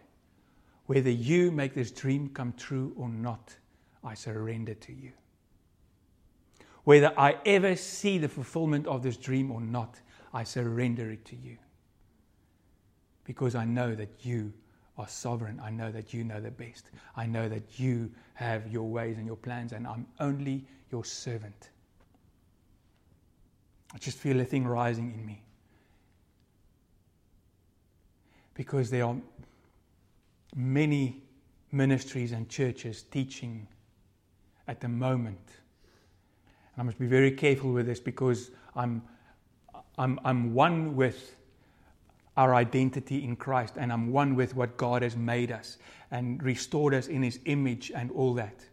whether 0.88 1.10
you 1.10 1.52
make 1.52 1.74
this 1.74 1.92
dream 1.92 2.30
come 2.30 2.54
true 2.54 2.94
or 2.98 3.10
not, 3.10 3.56
I 4.04 4.14
surrender 4.14 4.74
to 4.74 4.94
you. 4.94 5.12
Whether 6.86 7.14
I 7.20 7.36
ever 7.46 7.76
see 7.76 8.18
the 8.18 8.30
fulfillment 8.30 8.88
of 8.88 9.04
this 9.04 9.18
dream 9.18 9.52
or 9.52 9.60
not, 9.60 10.00
I 10.34 10.46
surrender 10.46 11.12
it 11.12 11.26
to 11.26 11.36
you. 11.36 11.58
Because 13.26 13.56
I 13.56 13.66
know 13.66 13.94
that 13.96 14.26
you 14.26 14.54
are 14.98 15.08
sovereign. 15.08 15.60
I 15.62 15.70
know 15.70 15.92
that 15.92 16.14
you 16.14 16.24
know 16.24 16.40
the 16.40 16.52
best. 16.52 16.90
I 17.18 17.26
know 17.26 17.50
that 17.50 17.78
you 17.78 18.10
have 18.36 18.72
your 18.72 18.90
ways 18.90 19.18
and 19.18 19.28
your 19.28 19.36
plans, 19.36 19.74
and 19.74 19.86
I'm 19.86 20.08
only 20.22 20.66
your 20.90 21.04
servant. 21.04 21.72
I 23.94 23.98
just 23.98 24.18
feel 24.18 24.40
a 24.40 24.46
thing 24.46 24.66
rising 24.66 25.14
in 25.14 25.26
me. 25.26 25.44
Because 28.54 28.90
there 28.90 29.06
are 29.06 29.18
many 30.58 31.22
ministries 31.72 32.32
and 32.32 32.50
churches 32.50 33.04
teaching 33.04 33.68
at 34.68 34.82
the 34.82 34.90
moment. 34.90 35.40
And 36.76 36.82
I 36.82 36.84
must 36.84 37.00
be 37.00 37.06
very 37.06 37.32
careful 37.32 37.72
with 37.72 37.86
this 37.86 38.00
because 38.00 38.50
I'm, 38.76 39.04
I'm, 39.98 40.20
I'm 40.26 40.54
one 40.54 40.96
with 40.96 41.36
our 42.36 42.54
identity 42.56 43.24
in 43.24 43.36
Christ 43.36 43.76
and 43.78 43.94
I'm 43.94 44.12
one 44.12 44.36
with 44.36 44.56
what 44.56 44.78
God 44.78 45.04
has 45.04 45.16
made 45.16 45.52
us 45.52 45.78
and 46.12 46.42
restored 46.44 46.94
us 46.94 47.08
in 47.08 47.22
His 47.24 47.40
image 47.46 47.92
and 47.94 48.12
all 48.12 48.34
that. 48.36 48.66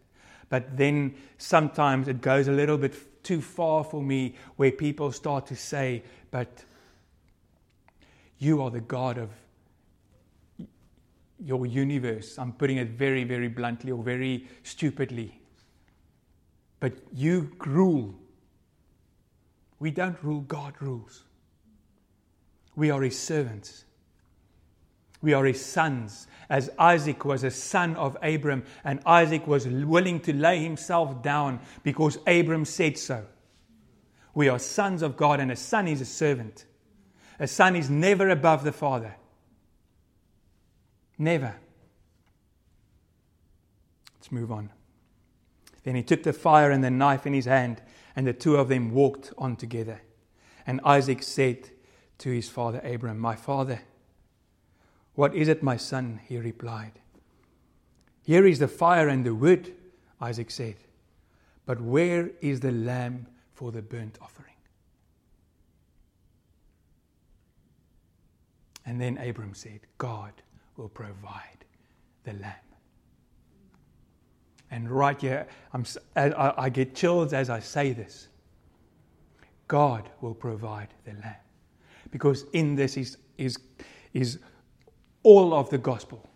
But 0.49 0.77
then 0.77 1.15
sometimes 1.37 2.07
it 2.07 2.21
goes 2.21 2.47
a 2.47 2.51
little 2.51 2.77
bit 2.77 3.23
too 3.23 3.41
far 3.41 3.83
for 3.83 4.01
me 4.01 4.35
where 4.55 4.71
people 4.71 5.11
start 5.11 5.47
to 5.47 5.55
say, 5.55 6.03
But 6.31 6.63
you 8.37 8.61
are 8.61 8.69
the 8.69 8.81
God 8.81 9.17
of 9.17 9.29
your 11.43 11.65
universe. 11.65 12.37
I'm 12.37 12.53
putting 12.53 12.77
it 12.77 12.89
very, 12.89 13.23
very 13.23 13.47
bluntly 13.47 13.91
or 13.91 14.03
very 14.03 14.47
stupidly. 14.63 15.41
But 16.79 16.93
you 17.13 17.51
rule. 17.65 18.15
We 19.79 19.91
don't 19.91 20.21
rule, 20.23 20.41
God 20.41 20.75
rules. 20.79 21.23
We 22.75 22.91
are 22.91 23.01
His 23.01 23.19
servants. 23.19 23.85
We 25.21 25.33
are 25.33 25.45
His 25.45 25.63
sons. 25.63 26.27
As 26.49 26.69
Isaac 26.77 27.25
was 27.25 27.43
a 27.43 27.51
son 27.51 27.95
of 27.95 28.17
Abram, 28.21 28.63
and 28.83 28.99
Isaac 29.05 29.47
was 29.47 29.67
willing 29.67 30.19
to 30.21 30.33
lay 30.33 30.59
himself 30.59 31.23
down 31.23 31.59
because 31.83 32.17
Abram 32.27 32.65
said 32.65 32.97
so. 32.97 33.25
We 34.35 34.49
are 34.49 34.59
sons 34.59 35.01
of 35.01 35.17
God, 35.17 35.39
and 35.39 35.51
a 35.51 35.55
son 35.55 35.87
is 35.87 36.01
a 36.01 36.05
servant. 36.05 36.65
A 37.39 37.47
son 37.47 37.75
is 37.75 37.89
never 37.89 38.29
above 38.29 38.63
the 38.63 38.71
father. 38.71 39.15
Never. 41.17 41.55
Let's 44.15 44.31
move 44.31 44.51
on. 44.51 44.71
Then 45.83 45.95
he 45.95 46.03
took 46.03 46.23
the 46.23 46.33
fire 46.33 46.71
and 46.71 46.83
the 46.83 46.89
knife 46.89 47.25
in 47.25 47.33
his 47.33 47.45
hand, 47.45 47.81
and 48.15 48.25
the 48.25 48.33
two 48.33 48.55
of 48.55 48.69
them 48.69 48.91
walked 48.91 49.31
on 49.37 49.55
together. 49.55 50.01
And 50.65 50.81
Isaac 50.83 51.21
said 51.21 51.69
to 52.19 52.31
his 52.31 52.49
father 52.49 52.79
Abram, 52.83 53.19
My 53.19 53.35
father, 53.35 53.81
what 55.13 55.35
is 55.35 55.47
it, 55.47 55.63
my 55.63 55.77
son? 55.77 56.19
He 56.27 56.37
replied. 56.37 56.93
Here 58.23 58.45
is 58.45 58.59
the 58.59 58.67
fire 58.67 59.07
and 59.07 59.25
the 59.25 59.35
wood, 59.35 59.73
Isaac 60.19 60.49
said. 60.49 60.75
But 61.65 61.79
where 61.79 62.31
is 62.41 62.59
the 62.59 62.71
lamb 62.71 63.27
for 63.53 63.71
the 63.71 63.81
burnt 63.81 64.17
offering? 64.21 64.53
And 68.85 68.99
then 68.99 69.17
Abram 69.17 69.53
said, 69.53 69.81
God 69.97 70.33
will 70.77 70.89
provide 70.89 71.65
the 72.23 72.33
lamb. 72.33 72.53
And 74.71 74.89
right 74.89 75.19
here, 75.19 75.47
I'm, 75.73 75.85
I 76.15 76.69
get 76.69 76.95
chills 76.95 77.33
as 77.33 77.49
I 77.49 77.59
say 77.59 77.93
this. 77.93 78.27
God 79.67 80.09
will 80.21 80.33
provide 80.33 80.89
the 81.05 81.13
lamb. 81.13 81.35
Because 82.11 82.45
in 82.53 82.75
this 82.75 82.97
is, 82.97 83.17
is, 83.37 83.57
is 84.13 84.39
all 85.23 85.53
of 85.53 85.69
the 85.69 85.77
gospel, 85.77 86.29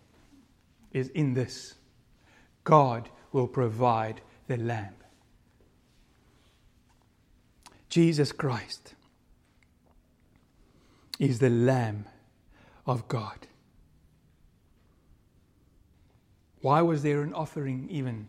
is 0.92 1.08
in 1.08 1.34
this. 1.34 1.74
God 2.64 3.08
will 3.32 3.48
provide 3.48 4.20
the 4.46 4.56
lamb. 4.56 4.94
Jesus 7.88 8.30
Christ 8.30 8.94
is 11.18 11.40
the 11.40 11.50
Lamb 11.50 12.06
of 12.86 13.06
God. 13.08 13.46
Why 16.60 16.82
was 16.82 17.02
there 17.02 17.22
an 17.22 17.32
offering 17.32 17.88
even? 17.90 18.26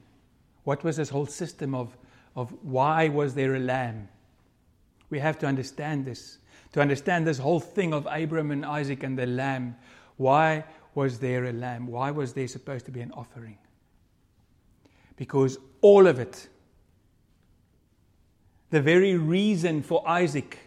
What 0.63 0.83
was 0.83 0.97
this 0.97 1.09
whole 1.09 1.25
system 1.25 1.75
of, 1.75 1.95
of 2.35 2.53
why 2.61 3.09
was 3.09 3.33
there 3.33 3.55
a 3.55 3.59
lamb? 3.59 4.07
We 5.09 5.19
have 5.19 5.37
to 5.39 5.47
understand 5.47 6.05
this. 6.05 6.37
To 6.73 6.81
understand 6.81 7.27
this 7.27 7.37
whole 7.37 7.59
thing 7.59 7.93
of 7.93 8.07
Abraham 8.09 8.51
and 8.51 8.65
Isaac 8.65 9.03
and 9.03 9.17
the 9.17 9.25
lamb, 9.25 9.75
why 10.15 10.63
was 10.95 11.19
there 11.19 11.45
a 11.45 11.51
lamb? 11.51 11.87
Why 11.87 12.11
was 12.11 12.33
there 12.33 12.47
supposed 12.47 12.85
to 12.85 12.91
be 12.91 13.01
an 13.01 13.11
offering? 13.11 13.57
Because 15.17 15.57
all 15.81 16.07
of 16.07 16.19
it, 16.19 16.47
the 18.69 18.81
very 18.81 19.17
reason 19.17 19.83
for 19.83 20.07
Isaac, 20.07 20.57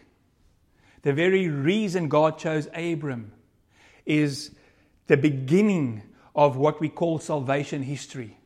the 1.01 1.13
very 1.13 1.49
reason 1.49 2.07
God 2.07 2.37
chose 2.37 2.67
Abram, 2.75 3.31
is 4.05 4.51
the 5.07 5.17
beginning 5.17 6.03
of 6.35 6.57
what 6.57 6.79
we 6.81 6.89
call 6.89 7.17
salvation 7.17 7.83
history. 7.83 8.37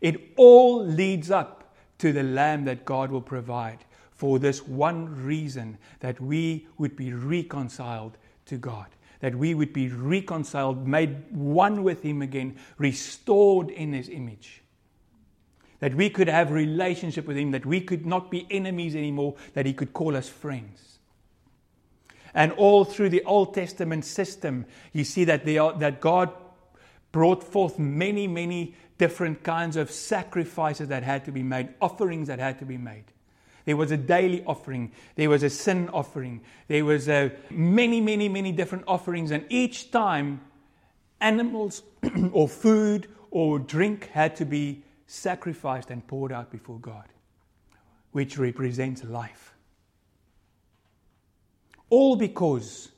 It 0.00 0.32
all 0.36 0.84
leads 0.84 1.30
up 1.30 1.74
to 1.98 2.12
the 2.12 2.22
lamb 2.22 2.64
that 2.66 2.84
God 2.84 3.10
will 3.10 3.22
provide 3.22 3.84
for 4.12 4.38
this 4.38 4.66
one 4.66 5.24
reason 5.24 5.78
that 6.00 6.20
we 6.20 6.66
would 6.78 6.96
be 6.96 7.12
reconciled 7.12 8.16
to 8.46 8.56
God, 8.56 8.86
that 9.20 9.34
we 9.34 9.54
would 9.54 9.72
be 9.72 9.88
reconciled, 9.88 10.86
made 10.86 11.30
one 11.30 11.82
with 11.82 12.02
Him 12.02 12.22
again, 12.22 12.56
restored 12.78 13.70
in 13.70 13.92
His 13.92 14.08
image. 14.08 14.62
That 15.80 15.94
we 15.94 16.08
could 16.08 16.28
have 16.28 16.50
relationship 16.50 17.26
with 17.26 17.36
Him, 17.36 17.50
that 17.50 17.66
we 17.66 17.80
could 17.80 18.06
not 18.06 18.30
be 18.30 18.46
enemies 18.50 18.94
anymore, 18.94 19.34
that 19.54 19.66
He 19.66 19.74
could 19.74 19.92
call 19.92 20.16
us 20.16 20.28
friends. 20.28 20.95
And 22.36 22.52
all 22.52 22.84
through 22.84 23.08
the 23.08 23.24
Old 23.24 23.54
Testament 23.54 24.04
system, 24.04 24.66
you 24.92 25.04
see 25.04 25.24
that, 25.24 25.46
they 25.46 25.56
are, 25.56 25.72
that 25.78 26.02
God 26.02 26.30
brought 27.10 27.42
forth 27.42 27.78
many, 27.78 28.28
many 28.28 28.74
different 28.98 29.42
kinds 29.42 29.74
of 29.74 29.90
sacrifices 29.90 30.88
that 30.88 31.02
had 31.02 31.24
to 31.24 31.32
be 31.32 31.42
made, 31.42 31.70
offerings 31.80 32.28
that 32.28 32.38
had 32.38 32.58
to 32.58 32.66
be 32.66 32.76
made. 32.76 33.04
There 33.64 33.76
was 33.76 33.90
a 33.90 33.96
daily 33.96 34.44
offering. 34.44 34.92
There 35.14 35.30
was 35.30 35.42
a 35.42 35.48
sin 35.48 35.88
offering. 35.88 36.42
There 36.68 36.84
was 36.84 37.08
a 37.08 37.32
many, 37.50 38.02
many, 38.02 38.28
many 38.28 38.52
different 38.52 38.84
offerings. 38.86 39.30
And 39.30 39.46
each 39.48 39.90
time, 39.90 40.42
animals 41.22 41.84
or 42.32 42.48
food 42.48 43.08
or 43.30 43.58
drink 43.58 44.10
had 44.12 44.36
to 44.36 44.44
be 44.44 44.84
sacrificed 45.06 45.90
and 45.90 46.06
poured 46.06 46.32
out 46.32 46.50
before 46.50 46.78
God, 46.80 47.08
which 48.12 48.36
represents 48.36 49.02
life. 49.04 49.55
All 51.90 52.16
because 52.16 52.90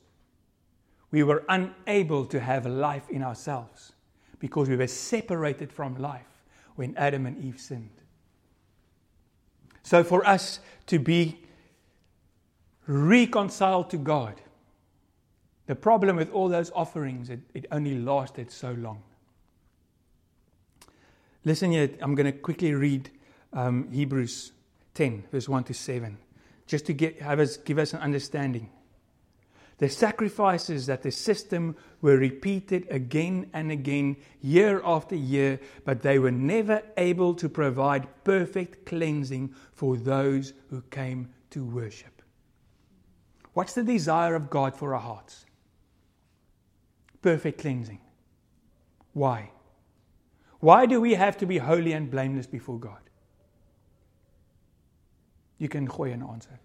we 1.11 1.23
were 1.23 1.45
unable 1.49 2.27
to 2.27 2.41
have 2.41 2.67
life 2.67 3.09
in 3.11 3.23
ourselves, 3.23 3.93
because 4.39 4.69
we 4.69 4.77
were 4.77 4.87
separated 4.87 5.73
from 5.73 5.97
life 5.97 6.45
when 6.77 6.97
Adam 6.97 7.27
and 7.27 7.43
Eve 7.43 7.61
sinned. 7.61 7.91
So, 9.83 10.05
for 10.05 10.27
us 10.27 10.61
to 10.87 10.99
be 10.99 11.41
reconciled 12.87 13.91
to 13.91 13.97
God, 13.97 14.41
the 15.67 15.75
problem 15.75 16.17
with 16.17 16.31
all 16.33 16.49
those 16.49 16.71
offerings, 16.75 17.31
it, 17.31 17.41
it 17.55 17.67
only 17.71 17.99
lasted 17.99 18.51
so 18.51 18.73
long. 18.73 19.03
Listen 21.45 21.71
here, 21.71 21.91
I'm 22.01 22.15
going 22.15 22.27
to 22.27 22.39
quickly 22.39 22.75
read 22.75 23.11
um, 23.53 23.91
Hebrews 23.91 24.53
10, 24.95 25.25
verse 25.31 25.49
1 25.49 25.65
to 25.65 25.75
7, 25.75 26.19
just 26.67 26.87
to 26.87 26.93
get, 26.93 27.23
have 27.23 27.41
us, 27.41 27.57
give 27.57 27.79
us 27.79 27.93
an 27.93 28.01
understanding. 28.01 28.69
The 29.79 29.89
sacrifices 29.89 30.87
that 30.87 31.03
the 31.03 31.13
system 31.13 31.77
were 32.01 32.17
repeated 32.17 32.87
again 32.91 33.49
and 33.53 33.71
again, 33.71 34.17
year 34.41 34.83
after 34.85 35.15
year, 35.15 35.61
but 35.85 36.03
they 36.03 36.19
were 36.19 36.33
never 36.33 36.83
able 36.97 37.35
to 37.35 37.49
provide 37.49 38.09
perfect 38.25 38.87
cleansing 38.87 39.55
for 39.73 39.97
those 39.97 40.53
who 40.71 40.83
came 40.91 41.29
to 41.51 41.65
worship. 41.65 42.23
What's 43.55 43.75
the 43.75 43.85
desire 43.85 44.35
of 44.35 44.51
God 44.51 44.77
for 44.77 44.95
our 44.95 45.01
hearts? 45.01 45.47
Perfect 47.23 47.61
cleansing. 47.61 48.01
Why? 49.13 49.51
Why 50.61 50.87
do 50.87 51.01
we 51.01 51.15
have 51.15 51.37
to 51.39 51.47
be 51.47 51.59
holy 51.59 51.93
and 51.93 52.11
blameless 52.11 52.47
before 52.47 52.79
God? 52.79 52.99
You 55.59 55.69
can 55.69 55.87
gooi 55.87 56.13
an 56.13 56.23
answer. 56.23 56.59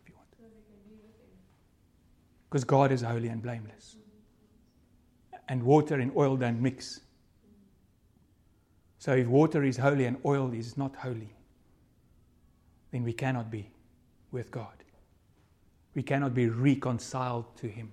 Because 2.53 2.65
God 2.65 2.91
is 2.91 3.01
holy 3.01 3.29
and 3.29 3.41
blameless. 3.41 3.95
And 5.49 5.63
water 5.63 5.95
and 5.95 6.11
oil 6.15 6.37
don't 6.37 6.61
mix. 6.61 6.99
So 8.99 9.13
if 9.13 9.25
water 9.25 9.63
is 9.63 9.77
holy 9.77 10.05
and 10.05 10.17
oil 10.23 10.53
is 10.53 10.77
not 10.77 10.95
holy, 10.95 11.33
then 12.91 13.03
we 13.03 13.11
cannot 13.11 13.49
be 13.49 13.71
with 14.31 14.51
God. 14.51 14.83
We 15.95 16.03
cannot 16.03 16.35
be 16.35 16.47
reconciled 16.47 17.57
to 17.57 17.67
Him. 17.67 17.91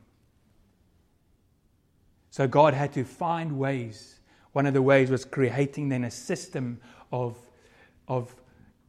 So 2.29 2.47
God 2.47 2.75
had 2.75 2.93
to 2.93 3.05
find 3.05 3.59
ways. 3.59 4.21
One 4.53 4.67
of 4.67 4.75
the 4.75 4.83
ways 4.83 5.11
was 5.11 5.25
creating 5.25 5.89
then 5.89 6.05
a 6.05 6.11
system 6.11 6.83
of, 7.11 7.39
of 8.09 8.37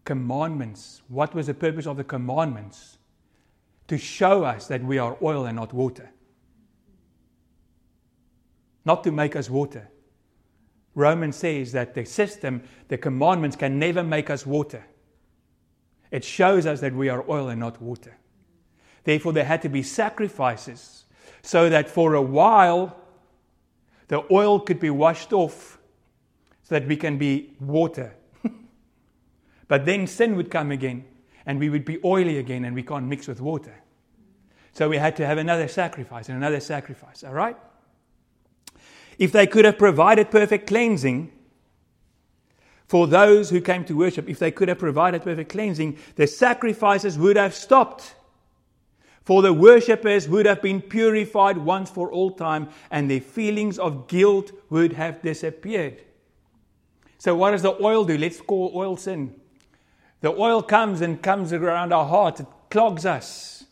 commandments. 0.03 1.01
What 1.07 1.33
was 1.33 1.47
the 1.47 1.53
purpose 1.53 1.87
of 1.87 1.95
the 1.95 2.03
commandments? 2.03 2.97
To 3.91 3.97
show 3.97 4.45
us 4.45 4.67
that 4.67 4.81
we 4.81 4.99
are 4.99 5.17
oil 5.21 5.45
and 5.45 5.57
not 5.57 5.73
water. 5.73 6.09
Not 8.85 9.03
to 9.03 9.11
make 9.11 9.35
us 9.35 9.49
water. 9.49 9.89
Romans 10.95 11.35
says 11.35 11.73
that 11.73 11.93
the 11.93 12.05
system, 12.05 12.63
the 12.87 12.97
commandments 12.97 13.57
can 13.57 13.79
never 13.79 14.01
make 14.01 14.29
us 14.29 14.45
water. 14.45 14.85
It 16.09 16.23
shows 16.23 16.65
us 16.65 16.79
that 16.79 16.95
we 16.95 17.09
are 17.09 17.29
oil 17.29 17.49
and 17.49 17.59
not 17.59 17.81
water. 17.81 18.17
Therefore, 19.03 19.33
there 19.33 19.43
had 19.43 19.61
to 19.63 19.69
be 19.69 19.83
sacrifices 19.83 21.03
so 21.41 21.67
that 21.69 21.89
for 21.89 22.13
a 22.13 22.21
while 22.21 22.95
the 24.07 24.23
oil 24.31 24.61
could 24.61 24.79
be 24.79 24.89
washed 24.89 25.33
off 25.33 25.79
so 26.63 26.75
that 26.75 26.87
we 26.87 26.95
can 26.95 27.17
be 27.17 27.57
water. 27.59 28.15
but 29.67 29.83
then 29.83 30.07
sin 30.07 30.37
would 30.37 30.49
come 30.49 30.71
again 30.71 31.03
and 31.45 31.59
we 31.59 31.69
would 31.69 31.85
be 31.85 31.99
oily 32.03 32.37
again 32.37 32.65
and 32.65 32.75
we 32.75 32.83
can't 32.83 33.05
mix 33.05 33.27
with 33.27 33.41
water. 33.41 33.75
So 34.73 34.89
we 34.89 34.97
had 34.97 35.15
to 35.17 35.25
have 35.25 35.37
another 35.37 35.67
sacrifice 35.67 36.29
and 36.29 36.37
another 36.37 36.59
sacrifice, 36.59 37.23
all 37.23 37.33
right? 37.33 37.57
If 39.17 39.31
they 39.31 39.47
could 39.47 39.65
have 39.65 39.77
provided 39.77 40.31
perfect 40.31 40.67
cleansing 40.67 41.31
for 42.87 43.07
those 43.07 43.49
who 43.49 43.61
came 43.61 43.85
to 43.85 43.97
worship, 43.97 44.29
if 44.29 44.39
they 44.39 44.51
could 44.51 44.67
have 44.67 44.79
provided 44.79 45.23
perfect 45.23 45.51
cleansing, 45.51 45.97
the 46.15 46.27
sacrifices 46.27 47.17
would 47.17 47.37
have 47.37 47.53
stopped. 47.53 48.15
For 49.23 49.41
the 49.41 49.53
worshippers 49.53 50.27
would 50.27 50.45
have 50.45 50.61
been 50.61 50.81
purified 50.81 51.57
once 51.57 51.89
for 51.89 52.11
all 52.11 52.31
time, 52.31 52.69
and 52.89 53.09
their 53.09 53.21
feelings 53.21 53.77
of 53.77 54.07
guilt 54.07 54.51
would 54.69 54.93
have 54.93 55.21
disappeared. 55.21 56.01
So, 57.17 57.35
what 57.35 57.51
does 57.51 57.61
the 57.61 57.81
oil 57.81 58.03
do? 58.03 58.17
Let's 58.17 58.41
call 58.41 58.71
oil 58.73 58.97
sin. 58.97 59.39
The 60.21 60.31
oil 60.31 60.61
comes 60.61 61.01
and 61.01 61.21
comes 61.21 61.51
around 61.51 61.91
our 61.91 62.05
heart, 62.05 62.39
it 62.39 62.47
clogs 62.69 63.05
us. 63.05 63.65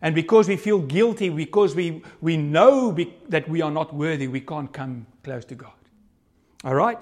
And 0.00 0.14
because 0.14 0.48
we 0.48 0.56
feel 0.56 0.80
guilty, 0.80 1.28
because 1.28 1.74
we, 1.74 2.02
we 2.20 2.36
know 2.36 2.96
that 3.28 3.48
we 3.48 3.62
are 3.62 3.70
not 3.70 3.94
worthy, 3.94 4.26
we 4.26 4.40
can't 4.40 4.72
come 4.72 5.06
close 5.22 5.44
to 5.46 5.54
God. 5.54 5.72
All 6.64 6.74
right? 6.74 6.98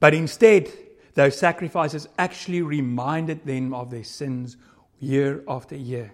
But 0.00 0.14
instead, 0.14 0.70
those 1.14 1.38
sacrifices 1.38 2.08
actually 2.18 2.62
reminded 2.62 3.44
them 3.44 3.72
of 3.72 3.90
their 3.90 4.04
sins 4.04 4.56
year 4.98 5.42
after 5.48 5.76
year. 5.76 6.12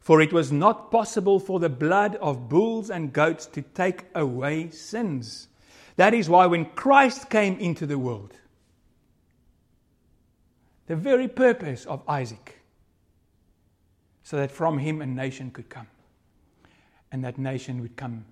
For 0.00 0.20
it 0.20 0.32
was 0.32 0.52
not 0.52 0.90
possible 0.90 1.40
for 1.40 1.58
the 1.58 1.68
blood 1.68 2.16
of 2.16 2.48
bulls 2.48 2.90
and 2.90 3.12
goats 3.12 3.46
to 3.46 3.62
take 3.62 4.04
away 4.14 4.70
sins. 4.70 5.48
That 5.96 6.14
is 6.14 6.28
why 6.28 6.46
when 6.46 6.66
Christ 6.66 7.30
came 7.30 7.58
into 7.58 7.86
the 7.86 7.98
world, 7.98 8.34
the 10.86 10.96
very 10.96 11.28
purpose 11.28 11.84
of 11.86 12.02
Isaac, 12.08 12.60
so 14.22 14.36
that 14.36 14.50
from 14.50 14.78
him 14.78 15.02
a 15.02 15.06
nation 15.06 15.50
could 15.50 15.68
come. 15.68 15.86
And 17.12 17.24
that 17.24 17.38
nation 17.38 17.80
would 17.80 17.96
come, 17.96 18.24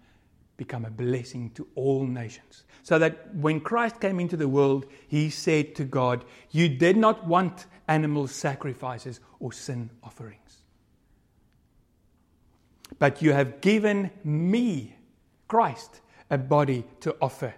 become 0.57 0.85
a 0.85 0.91
blessing 0.91 1.51
to 1.51 1.67
all 1.75 2.05
nations. 2.05 2.65
So 2.83 2.99
that 2.99 3.35
when 3.35 3.61
Christ 3.61 4.01
came 4.01 4.21
into 4.21 4.37
the 4.37 4.49
world, 4.49 4.87
he 5.09 5.31
said 5.31 5.75
to 5.77 5.85
God, 5.85 6.25
You 6.51 6.69
did 6.69 6.97
not 6.97 7.27
want 7.27 7.67
animal 7.89 8.27
sacrifices 8.27 9.21
or 9.41 9.53
sin 9.53 9.91
offerings. 10.03 10.63
But 12.99 13.23
you 13.23 13.33
have 13.33 13.61
given 13.61 14.11
me, 14.23 14.97
Christ, 15.49 16.01
a 16.31 16.39
body 16.39 16.85
to 17.01 17.17
offer 17.21 17.55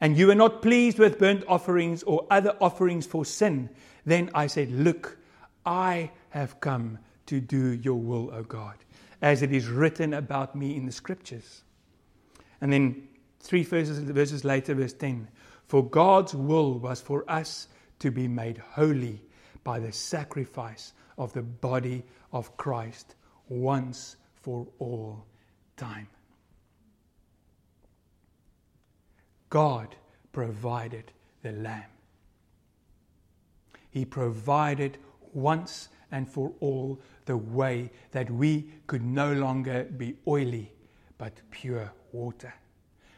and 0.00 0.16
you 0.16 0.26
were 0.26 0.34
not 0.34 0.62
pleased 0.62 0.98
with 0.98 1.18
burnt 1.18 1.44
offerings 1.48 2.02
or 2.02 2.26
other 2.30 2.56
offerings 2.60 3.06
for 3.06 3.24
sin, 3.24 3.70
then 4.04 4.30
I 4.34 4.46
said, 4.46 4.70
Look, 4.70 5.18
I 5.64 6.10
have 6.30 6.60
come 6.60 6.98
to 7.26 7.40
do 7.40 7.72
your 7.72 7.98
will, 7.98 8.32
O 8.32 8.42
God, 8.42 8.76
as 9.22 9.42
it 9.42 9.52
is 9.52 9.68
written 9.68 10.14
about 10.14 10.54
me 10.54 10.76
in 10.76 10.86
the 10.86 10.92
scriptures. 10.92 11.62
And 12.60 12.72
then 12.72 13.08
three 13.40 13.62
verses, 13.62 13.98
verses 13.98 14.44
later, 14.44 14.74
verse 14.74 14.92
10 14.92 15.28
For 15.66 15.84
God's 15.84 16.34
will 16.34 16.78
was 16.78 17.00
for 17.00 17.28
us 17.30 17.68
to 17.98 18.10
be 18.10 18.28
made 18.28 18.58
holy 18.58 19.22
by 19.64 19.78
the 19.78 19.92
sacrifice 19.92 20.92
of 21.18 21.32
the 21.32 21.42
body 21.42 22.04
of 22.32 22.56
Christ 22.56 23.14
once 23.48 24.16
for 24.34 24.66
all 24.78 25.24
time. 25.76 26.08
God 29.56 29.96
provided 30.32 31.12
the 31.42 31.52
lamb. 31.52 31.90
He 33.90 34.04
provided 34.04 34.98
once 35.32 35.88
and 36.12 36.28
for 36.28 36.52
all 36.60 37.00
the 37.24 37.38
way 37.38 37.90
that 38.10 38.30
we 38.30 38.68
could 38.86 39.02
no 39.02 39.32
longer 39.32 39.84
be 39.84 40.16
oily 40.28 40.70
but 41.16 41.40
pure 41.50 41.90
water, 42.12 42.52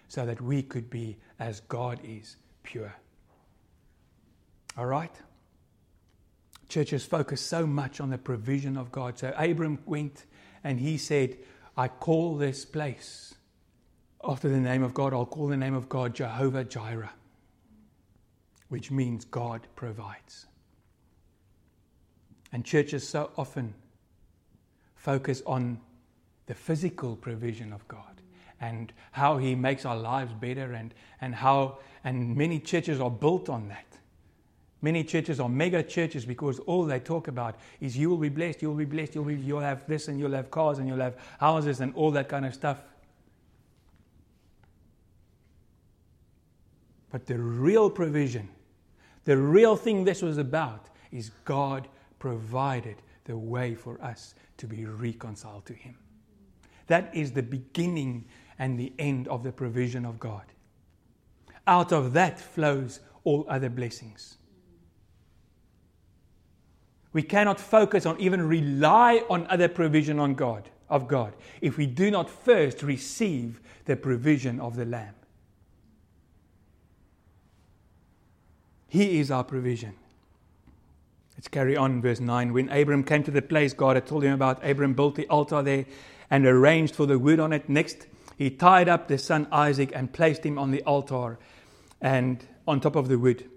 so 0.07 0.25
that 0.27 0.41
we 0.41 0.63
could 0.63 0.89
be 0.89 1.17
as 1.41 1.59
God 1.59 1.99
is 2.05 2.37
pure. 2.63 2.95
All 4.77 4.87
right? 4.87 5.17
Churches 6.69 7.05
focus 7.05 7.41
so 7.41 7.67
much 7.67 8.01
on 8.01 8.11
the 8.11 8.19
provision 8.19 8.77
of 8.77 8.93
God. 8.93 9.19
So 9.19 9.35
Abram 9.37 9.81
went 9.87 10.25
and 10.63 10.79
he 10.79 10.99
said, 10.99 11.37
I 11.77 11.89
call 11.89 12.37
this 12.37 12.65
place 12.65 13.35
after 14.25 14.49
the 14.49 14.59
name 14.59 14.83
of 14.83 14.95
God, 14.95 15.13
I'll 15.13 15.27
call 15.27 15.49
the 15.49 15.57
name 15.57 15.75
of 15.75 15.89
God 15.89 16.15
Jehovah 16.15 16.65
Jireh, 16.65 17.13
which 18.69 18.91
means 18.91 19.25
God 19.25 19.67
provides. 19.77 20.47
And 22.53 22.65
churches 22.65 23.07
so 23.07 23.31
often 23.37 23.75
focus 24.97 25.43
on 25.47 25.81
the 26.47 26.55
physical 26.55 27.15
provision 27.17 27.73
of 27.73 27.87
God 27.89 28.03
and 28.61 28.93
how 29.13 29.39
He 29.39 29.55
makes 29.55 29.85
our 29.85 29.97
lives 29.97 30.33
better, 30.33 30.73
and, 30.73 30.93
and 31.21 31.35
how, 31.35 31.79
and 32.03 32.37
many 32.37 32.59
churches 32.59 33.01
are 33.01 33.11
built 33.11 33.49
on 33.49 33.69
that. 33.69 33.85
Many 34.81 35.05
churches 35.05 35.41
are 35.41 35.49
mega 35.49 35.83
churches 35.83 36.25
because 36.25 36.59
all 36.61 36.85
they 36.85 37.01
talk 37.01 37.29
about 37.29 37.57
is 37.81 37.97
you 37.97 38.11
will 38.11 38.17
be 38.17 38.29
blessed, 38.29 38.63
you 38.63 38.69
will 38.69 38.77
be 38.77 38.85
blessed, 38.85 39.15
you'll, 39.15 39.25
be, 39.25 39.37
you'll 39.37 39.61
have 39.61 39.87
this, 39.87 40.09
and 40.09 40.19
you'll 40.19 40.33
have 40.33 40.51
cars, 40.51 40.79
and 40.79 40.89
you'll 40.89 40.99
have 40.99 41.17
houses, 41.39 41.81
and 41.81 41.95
all 41.95 42.11
that 42.13 42.29
kind 42.29 42.47
of 42.47 42.55
stuff. 42.55 42.83
But 47.11 47.27
the 47.27 47.39
real 47.39 47.91
provision, 47.91 48.49
the 49.25 49.37
real 49.37 49.77
thing 49.77 50.05
this 50.05 50.23
was 50.23 50.39
about, 50.39 50.89
is 51.11 51.31
God 51.45 51.89
provided 52.19 52.97
the 53.25 53.37
way 53.37 53.75
for 53.75 54.01
us 54.03 54.35
to 54.59 54.67
be 54.67 54.85
reconciled 54.85 55.67
to 55.67 55.75
Him. 55.75 55.97
That 56.87 57.15
is 57.15 57.33
the 57.33 57.43
beginning 57.43 58.25
and 58.59 58.79
the 58.79 58.93
end 58.99 59.29
of 59.29 59.43
the 59.43 59.53
provision 59.53 60.05
of 60.05 60.19
God. 60.19 60.45
Out 61.67 61.93
of 61.93 62.13
that 62.15 62.41
flows 62.41 63.01
all 63.25 63.45
other 63.49 63.69
blessings. 63.69 64.39
We 67.13 67.23
cannot 67.23 67.61
focus 67.61 68.07
on 68.07 68.19
even 68.21 68.47
rely 68.47 69.23
on 69.29 69.47
other 69.49 69.69
provision 69.69 70.19
on 70.19 70.35
God 70.35 70.69
of 70.89 71.09
God 71.09 71.35
if 71.61 71.77
we 71.77 71.87
do 71.87 72.11
not 72.11 72.31
first 72.31 72.83
receive 72.83 73.61
the 73.85 73.97
provision 73.97 74.61
of 74.61 74.77
the 74.77 74.85
Lamb. 74.85 75.15
He 78.89 79.21
is 79.21 79.31
our 79.31 79.45
provision. 79.45 79.95
Let's 81.37 81.49
carry 81.49 81.77
on, 81.77 82.03
verse 82.03 82.21
9. 82.21 82.53
When 82.53 82.69
Abram 82.71 83.05
came 83.05 83.23
to 83.23 83.31
the 83.31 83.43
place 83.43 83.73
God 83.73 83.97
had 83.97 84.07
told 84.07 84.25
him 84.25 84.33
about, 84.33 84.65
Abram 84.69 84.95
built 84.95 85.15
the 85.15 85.29
altar 85.29 85.63
there 85.63 85.87
and 86.31 86.47
arranged 86.47 86.97
for 86.97 87.07
the 87.07 87.19
wood 87.19 87.39
on 87.39 87.53
it. 87.53 87.69
Next, 87.69 88.07
he 88.37 88.51
tied 88.51 88.89
up 88.89 89.09
the 89.09 89.19
son 89.19 89.47
Isaac 89.53 89.93
and 89.95 90.13
placed 90.13 90.45
him 90.45 90.59
on 90.59 90.71
the 90.71 90.83
altar 90.83 91.39
and 92.01 92.45
on 92.67 92.81
top 92.81 92.97
of 92.97 93.09
the 93.09 93.19
wood. 93.19 93.49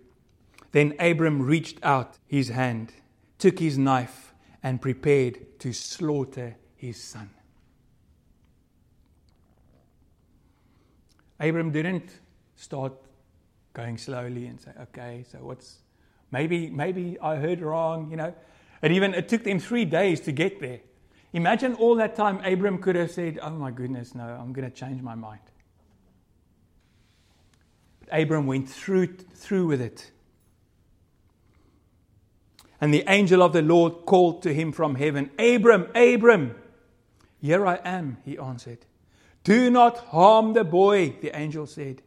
Then 0.72 0.94
Abram 1.00 1.42
reached 1.42 1.80
out 1.84 2.18
his 2.28 2.50
hand 2.50 2.94
took 3.42 3.58
his 3.58 3.76
knife 3.76 4.36
and 4.62 4.80
prepared 4.80 5.60
to 5.60 5.74
slaughter 5.74 6.56
his 6.76 7.02
son. 7.02 7.32
Abram 11.40 11.72
didn't 11.72 12.20
start 12.56 12.94
going 13.82 13.98
slowly 13.98 14.46
and 14.46 14.62
say, 14.62 14.72
okay, 14.80 15.26
so 15.32 15.40
what's 15.40 15.80
maybe 16.30 16.70
maybe 16.70 17.18
I 17.20 17.36
heard 17.38 17.62
wrong, 17.62 18.12
you 18.12 18.18
know. 18.18 18.34
And 18.82 18.94
even 18.94 19.14
it 19.14 19.28
took 19.28 19.44
them 19.44 19.60
three 19.60 19.86
days 19.86 20.20
to 20.22 20.32
get 20.32 20.60
there. 20.60 20.82
Imagine 21.34 21.74
all 21.76 21.96
that 21.96 22.16
time 22.16 22.44
Abram 22.44 22.78
could 22.80 22.96
have 22.96 23.12
said, 23.12 23.40
Oh 23.42 23.52
my 23.52 23.72
goodness, 23.72 24.14
no, 24.14 24.24
I'm 24.24 24.54
going 24.54 24.70
to 24.70 24.76
change 24.76 25.02
my 25.02 25.16
mind. 25.16 25.42
But 28.02 28.22
Abram 28.22 28.46
went 28.46 28.70
through 28.70 29.16
through 29.34 29.68
with 29.68 29.82
it. 29.82 30.12
And 32.80 32.94
the 32.94 33.04
angel 33.08 33.42
of 33.44 33.54
the 33.54 33.62
Lord 33.62 34.06
called 34.06 34.42
to 34.44 34.54
him 34.54 34.72
from 34.72 34.96
heaven, 34.96 35.30
Abram, 35.40 35.88
Abram. 35.96 36.56
Here 37.40 37.66
I 37.66 37.80
am, 37.84 38.18
he 38.26 38.38
answered. 38.38 38.80
Do 39.44 39.72
not 39.72 39.98
harm 39.98 40.54
the 40.54 40.64
boy, 40.64 41.16
the 41.22 41.36
angel 41.36 41.66
said. 41.66 42.02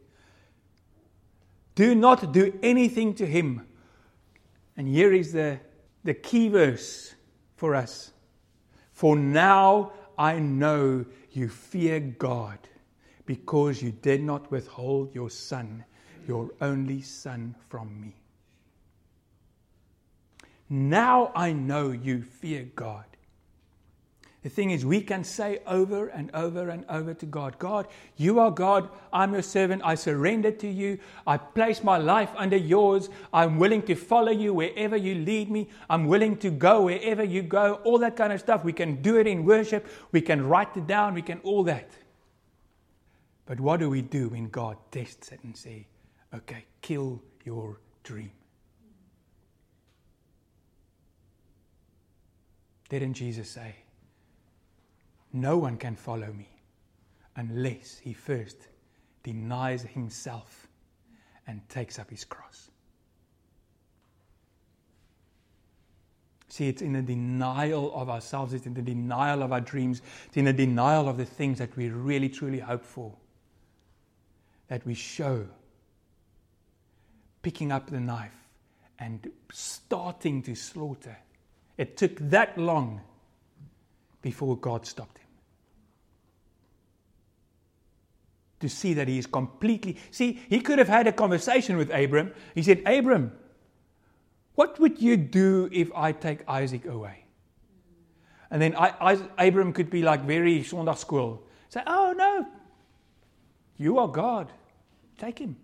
Do 1.75 1.93
not 1.93 2.31
do 2.31 2.57
anything 2.63 3.13
to 3.15 3.25
him. 3.25 3.67
And 4.77 4.87
here 4.87 5.13
is 5.13 5.33
the, 5.33 5.59
the 6.03 6.13
key 6.13 6.47
verse 6.47 7.13
for 7.55 7.75
us. 7.75 8.11
For 8.93 9.15
now 9.15 9.91
I 10.17 10.39
know 10.39 11.05
you 11.31 11.49
fear 11.49 11.99
God 11.99 12.59
because 13.25 13.81
you 13.81 13.91
did 13.91 14.23
not 14.23 14.49
withhold 14.51 15.13
your 15.13 15.29
son, 15.29 15.83
your 16.27 16.49
only 16.61 17.01
son, 17.01 17.55
from 17.69 17.99
me. 17.99 18.13
Now 20.69 21.31
I 21.35 21.51
know 21.53 21.91
you 21.91 22.23
fear 22.23 22.69
God. 22.75 23.05
The 24.45 24.51
thing 24.51 24.69
is, 24.69 24.85
we 24.85 25.01
can 25.01 25.23
say 25.23 25.57
over 25.65 26.09
and 26.09 26.29
over 26.35 26.69
and 26.69 26.85
over 26.87 27.15
to 27.15 27.25
God 27.25 27.57
God, 27.57 27.87
you 28.15 28.37
are 28.39 28.51
God. 28.51 28.91
I'm 29.11 29.33
your 29.33 29.41
servant. 29.41 29.81
I 29.83 29.95
surrender 29.95 30.51
to 30.51 30.67
you. 30.67 30.99
I 31.25 31.37
place 31.37 31.83
my 31.83 31.97
life 31.97 32.29
under 32.35 32.55
yours. 32.55 33.09
I'm 33.33 33.57
willing 33.57 33.81
to 33.87 33.95
follow 33.95 34.31
you 34.31 34.53
wherever 34.53 34.95
you 34.95 35.15
lead 35.15 35.49
me. 35.49 35.67
I'm 35.89 36.05
willing 36.05 36.37
to 36.37 36.51
go 36.51 36.83
wherever 36.83 37.23
you 37.23 37.41
go. 37.41 37.81
All 37.85 37.97
that 37.97 38.15
kind 38.15 38.31
of 38.31 38.39
stuff. 38.39 38.63
We 38.63 38.71
can 38.71 39.01
do 39.01 39.17
it 39.17 39.25
in 39.25 39.45
worship. 39.45 39.87
We 40.11 40.21
can 40.21 40.47
write 40.47 40.77
it 40.77 40.85
down. 40.85 41.15
We 41.15 41.23
can 41.23 41.39
all 41.39 41.63
that. 41.63 41.89
But 43.47 43.59
what 43.59 43.79
do 43.79 43.89
we 43.89 44.03
do 44.03 44.29
when 44.29 44.49
God 44.49 44.77
tests 44.91 45.31
it 45.31 45.39
and 45.43 45.57
say, 45.57 45.87
okay, 46.35 46.65
kill 46.83 47.19
your 47.45 47.79
dream? 48.03 48.29
Didn't 52.89 53.15
Jesus 53.15 53.49
say, 53.49 53.77
No 55.35 55.57
one 55.57 55.75
can 55.75 55.97
follow 55.97 56.31
me 56.31 56.47
unless 57.35 57.97
he 57.97 58.13
first 58.13 58.69
denies 59.21 59.81
himself 59.81 60.67
and 61.45 61.67
takes 61.67 61.99
up 61.99 62.09
his 62.09 62.23
cross? 62.23 62.71
See, 66.47 66.69
it's 66.69 66.81
in 66.81 66.93
the 66.93 67.01
denial 67.01 67.93
of 67.93 68.09
ourselves, 68.09 68.53
it's 68.53 68.65
in 68.65 68.75
the 68.75 68.81
denial 68.81 69.43
of 69.43 69.51
our 69.51 69.59
dreams, 69.59 70.01
it's 70.27 70.37
in 70.37 70.45
the 70.45 70.53
denial 70.53 71.09
of 71.09 71.17
the 71.17 71.25
things 71.25 71.59
that 71.59 71.75
we 71.75 71.89
really 71.89 72.29
truly 72.29 72.59
hope 72.59 72.85
for 72.85 73.11
that 74.69 74.85
we 74.85 74.93
show 74.93 75.45
picking 77.41 77.73
up 77.73 77.89
the 77.89 77.99
knife 77.99 78.47
and 78.99 79.29
starting 79.51 80.41
to 80.43 80.55
slaughter 80.55 81.17
it 81.77 81.97
took 81.97 82.17
that 82.29 82.57
long 82.57 83.01
before 84.21 84.55
God 84.55 84.85
stopped 84.85 85.17
him. 85.17 85.24
To 88.61 88.69
see 88.69 88.93
that 88.93 89.07
he 89.07 89.17
is 89.17 89.25
completely. 89.25 89.97
See, 90.11 90.39
he 90.49 90.61
could 90.61 90.79
have 90.79 90.87
had 90.87 91.07
a 91.07 91.11
conversation 91.11 91.77
with 91.77 91.91
Abram. 91.93 92.31
He 92.53 92.63
said, 92.63 92.81
Abram, 92.85 93.33
what 94.55 94.79
would 94.79 95.01
you 95.01 95.17
do 95.17 95.69
if 95.71 95.91
I 95.93 96.13
take 96.13 96.47
Isaac 96.47 96.85
away? 96.85 97.25
And 98.49 98.61
then 98.61 98.75
I, 98.75 99.17
I, 99.37 99.47
Abram 99.47 99.73
could 99.73 99.89
be 99.89 100.01
like 100.01 100.23
very 100.23 100.63
school. 100.63 101.43
Say, 101.69 101.81
oh 101.85 102.13
no, 102.15 102.47
you 103.77 103.99
are 103.99 104.07
God. 104.07 104.51
Take 105.17 105.39
him. 105.39 105.57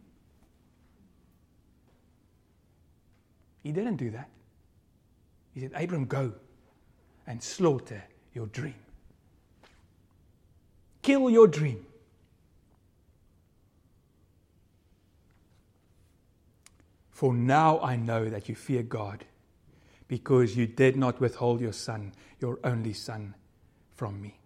He 3.64 3.72
didn't 3.72 3.98
do 3.98 4.10
that. 4.12 4.30
He 5.54 5.62
said, 5.62 5.72
Abram, 5.76 6.06
go 6.06 6.34
and 7.28 7.42
slaughter 7.42 8.04
your 8.34 8.48
dream. 8.48 8.76
Kill 11.02 11.30
your 11.30 11.48
dream. 11.48 11.86
For 17.22 17.36
now 17.36 17.80
I 17.82 17.98
know 17.98 18.30
that 18.32 18.50
you 18.50 18.56
fear 18.56 18.82
God, 18.82 19.26
because 20.08 20.58
you 20.58 20.66
did 20.66 20.96
not 20.96 21.20
withhold 21.22 21.62
your 21.62 21.72
son, 21.72 22.14
your 22.40 22.58
only 22.64 22.94
son, 22.94 23.36
from 23.96 24.20
me. 24.20 24.40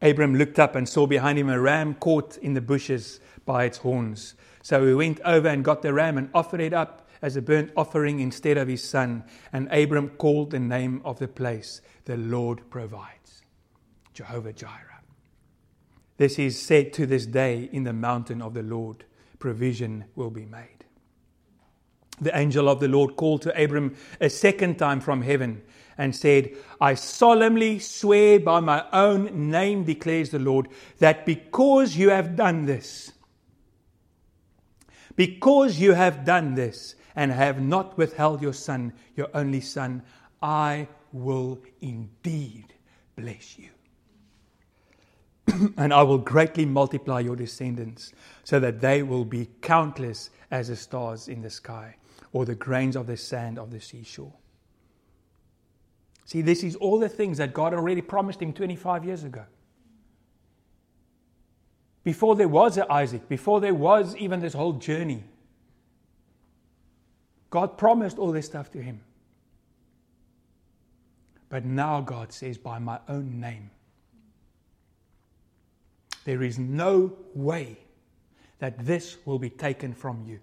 Abram 0.00 0.36
looked 0.36 0.60
up 0.60 0.76
and 0.76 0.88
saw 0.88 1.08
behind 1.08 1.36
him 1.36 1.48
a 1.48 1.58
ram 1.58 1.94
caught 1.94 2.36
in 2.36 2.54
the 2.54 2.60
bushes 2.60 3.18
by 3.44 3.64
its 3.64 3.78
horns. 3.78 4.36
So 4.62 4.86
he 4.86 4.94
went 4.94 5.20
over 5.24 5.48
and 5.48 5.64
got 5.64 5.82
the 5.82 5.92
ram 5.92 6.16
and 6.16 6.30
offered 6.32 6.60
it 6.60 6.72
up 6.72 7.08
as 7.20 7.34
a 7.34 7.42
burnt 7.42 7.72
offering 7.76 8.20
instead 8.20 8.56
of 8.56 8.68
his 8.68 8.88
son. 8.88 9.24
And 9.52 9.66
Abram 9.72 10.10
called 10.10 10.52
the 10.52 10.60
name 10.60 11.02
of 11.04 11.18
the 11.18 11.26
place, 11.26 11.80
The 12.04 12.16
Lord 12.16 12.70
Provides, 12.70 13.42
Jehovah 14.12 14.52
Jireh. 14.52 15.02
This 16.18 16.38
is 16.38 16.62
said 16.62 16.92
to 16.92 17.04
this 17.04 17.26
day 17.26 17.68
in 17.72 17.82
the 17.82 17.92
mountain 17.92 18.40
of 18.40 18.54
the 18.54 18.62
Lord, 18.62 19.06
provision 19.40 20.04
will 20.14 20.30
be 20.30 20.44
made. 20.44 20.73
The 22.24 22.36
angel 22.36 22.68
of 22.68 22.80
the 22.80 22.88
Lord 22.88 23.16
called 23.16 23.42
to 23.42 23.62
Abram 23.62 23.94
a 24.20 24.28
second 24.28 24.78
time 24.78 25.00
from 25.00 25.22
heaven 25.22 25.62
and 25.96 26.14
said, 26.14 26.50
I 26.80 26.94
solemnly 26.94 27.78
swear 27.78 28.40
by 28.40 28.60
my 28.60 28.84
own 28.92 29.50
name, 29.50 29.84
declares 29.84 30.30
the 30.30 30.38
Lord, 30.38 30.68
that 30.98 31.24
because 31.24 31.96
you 31.96 32.10
have 32.10 32.34
done 32.34 32.66
this, 32.66 33.12
because 35.16 35.78
you 35.78 35.92
have 35.92 36.24
done 36.24 36.54
this, 36.54 36.96
and 37.14 37.30
have 37.30 37.60
not 37.60 37.96
withheld 37.96 38.42
your 38.42 38.52
son, 38.52 38.92
your 39.14 39.28
only 39.34 39.60
son, 39.60 40.02
I 40.42 40.88
will 41.12 41.60
indeed 41.80 42.74
bless 43.16 43.56
you. 43.58 43.68
and 45.76 45.92
I 45.92 46.02
will 46.02 46.18
greatly 46.18 46.66
multiply 46.66 47.20
your 47.20 47.36
descendants, 47.36 48.12
so 48.42 48.58
that 48.60 48.80
they 48.80 49.02
will 49.02 49.24
be 49.24 49.48
countless 49.60 50.30
as 50.50 50.68
the 50.68 50.76
stars 50.76 51.28
in 51.28 51.42
the 51.42 51.50
sky, 51.50 51.96
or 52.34 52.44
the 52.44 52.54
grains 52.54 52.96
of 52.96 53.06
the 53.06 53.16
sand 53.16 53.58
of 53.58 53.70
the 53.70 53.80
seashore. 53.80 54.32
See, 56.26 56.42
this 56.42 56.64
is 56.64 56.74
all 56.74 56.98
the 56.98 57.08
things 57.08 57.38
that 57.38 57.54
God 57.54 57.72
already 57.72 58.02
promised 58.02 58.42
him 58.42 58.52
25 58.52 59.04
years 59.04 59.22
ago. 59.22 59.44
Before 62.02 62.34
there 62.34 62.48
was 62.48 62.76
Isaac, 62.76 63.28
before 63.28 63.60
there 63.60 63.72
was 63.72 64.16
even 64.16 64.40
this 64.40 64.52
whole 64.52 64.72
journey, 64.72 65.22
God 67.50 67.78
promised 67.78 68.18
all 68.18 68.32
this 68.32 68.46
stuff 68.46 68.68
to 68.72 68.82
him. 68.82 69.00
But 71.48 71.64
now 71.64 72.00
God 72.00 72.32
says, 72.32 72.58
by 72.58 72.80
my 72.80 72.98
own 73.08 73.38
name, 73.38 73.70
there 76.24 76.42
is 76.42 76.58
no 76.58 77.12
way 77.32 77.78
that 78.58 78.84
this 78.84 79.18
will 79.24 79.38
be 79.38 79.50
taken 79.50 79.94
from 79.94 80.24
you. 80.26 80.40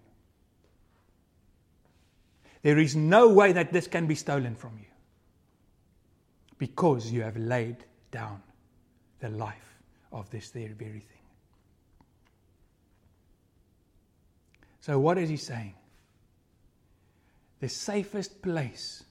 There 2.61 2.77
is 2.77 2.95
no 2.95 3.29
way 3.29 3.53
that 3.53 3.73
this 3.73 3.87
can 3.87 4.07
be 4.07 4.15
stolen 4.15 4.55
from 4.55 4.77
you 4.79 4.85
because 6.57 7.11
you 7.11 7.23
have 7.23 7.37
laid 7.37 7.77
down 8.11 8.41
the 9.19 9.29
life 9.29 9.79
of 10.11 10.29
this 10.29 10.51
very 10.51 10.73
thing. 10.75 11.21
So, 14.81 14.99
what 14.99 15.17
is 15.17 15.29
he 15.29 15.37
saying? 15.37 15.73
The 17.59 17.69
safest 17.69 18.41
place 18.41 19.03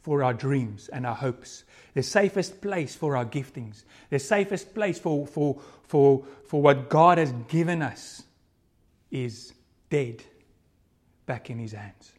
for 0.00 0.22
our 0.22 0.34
dreams 0.34 0.88
and 0.88 1.04
our 1.04 1.14
hopes, 1.14 1.64
the 1.94 2.02
safest 2.02 2.60
place 2.60 2.94
for 2.94 3.16
our 3.16 3.24
giftings, 3.24 3.84
the 4.10 4.18
safest 4.18 4.74
place 4.74 4.98
for, 4.98 5.26
for, 5.26 5.60
for, 5.82 6.24
for 6.46 6.62
what 6.62 6.88
God 6.88 7.18
has 7.18 7.32
given 7.48 7.82
us 7.82 8.22
is 9.10 9.52
dead 9.90 10.22
back 11.24 11.50
in 11.50 11.58
his 11.58 11.72
hands. 11.72 12.12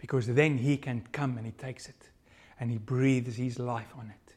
Because 0.00 0.26
then 0.28 0.56
he 0.56 0.78
can 0.78 1.02
come 1.12 1.36
and 1.36 1.44
he 1.44 1.52
takes 1.52 1.86
it 1.86 2.08
and 2.58 2.70
he 2.70 2.78
breathes 2.78 3.36
his 3.36 3.58
life 3.58 3.92
on 3.98 4.10
it. 4.10 4.34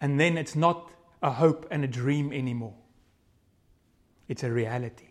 And 0.00 0.18
then 0.18 0.38
it's 0.38 0.56
not 0.56 0.90
a 1.22 1.30
hope 1.30 1.66
and 1.70 1.84
a 1.84 1.86
dream 1.86 2.32
anymore, 2.32 2.74
it's 4.28 4.42
a 4.42 4.50
reality. 4.50 5.08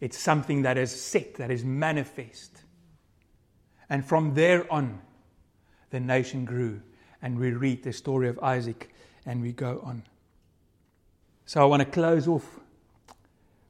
It's 0.00 0.18
something 0.18 0.62
that 0.62 0.76
is 0.76 0.90
set, 0.90 1.34
that 1.34 1.50
is 1.50 1.64
manifest. 1.64 2.62
And 3.88 4.04
from 4.04 4.34
there 4.34 4.70
on, 4.72 5.00
the 5.90 6.00
nation 6.00 6.44
grew. 6.44 6.80
And 7.22 7.38
we 7.38 7.52
read 7.52 7.84
the 7.84 7.92
story 7.92 8.28
of 8.28 8.38
Isaac 8.40 8.92
and 9.24 9.40
we 9.40 9.52
go 9.52 9.80
on. 9.84 10.02
So 11.46 11.62
I 11.62 11.64
want 11.64 11.80
to 11.80 11.86
close 11.86 12.26
off 12.26 12.60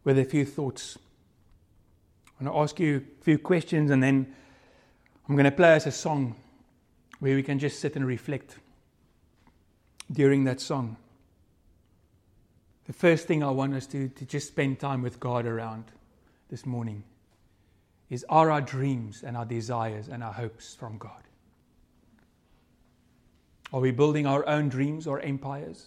with 0.03 0.19
a 0.19 0.25
few 0.25 0.45
thoughts. 0.45 0.99
I'm 2.39 2.47
going 2.47 2.55
to 2.55 2.61
ask 2.63 2.81
you 2.81 3.05
a 3.21 3.25
few 3.25 3.39
questions 3.39 3.91
and 3.91 4.03
then 4.03 4.35
I'm 5.29 5.37
going 5.37 5.45
to 5.45 5.53
play 5.53 5.75
us 5.75 5.87
a 5.87 5.93
song 5.93 6.35
where 7.21 7.37
we 7.37 7.43
can 7.43 7.59
just 7.59 7.79
sit 7.79 7.97
and 7.97 8.07
reflect 8.07 8.57
during 10.11 10.45
that 10.45 10.61
song. 10.61 10.97
The 12.87 12.93
first 12.93 13.27
thing 13.27 13.43
I 13.43 13.51
want 13.51 13.75
us 13.75 13.87
to, 13.89 14.09
to 14.09 14.27
just 14.27 14.49
spend 14.49 14.79
time 14.79 15.01
with 15.01 15.19
God 15.19 15.47
around 15.47 15.85
this 16.51 16.67
morning 16.67 17.05
is 18.11 18.25
are 18.29 18.51
our 18.51 18.61
dreams 18.61 19.23
and 19.23 19.37
our 19.37 19.47
desires 19.47 20.09
and 20.09 20.23
our 20.23 20.33
hopes 20.33 20.75
from 20.75 20.99
God? 20.99 21.23
Are 23.73 23.81
we 23.81 23.91
building 23.91 24.27
our 24.27 24.47
own 24.47 24.69
dreams 24.69 25.07
or 25.07 25.21
empires? 25.21 25.87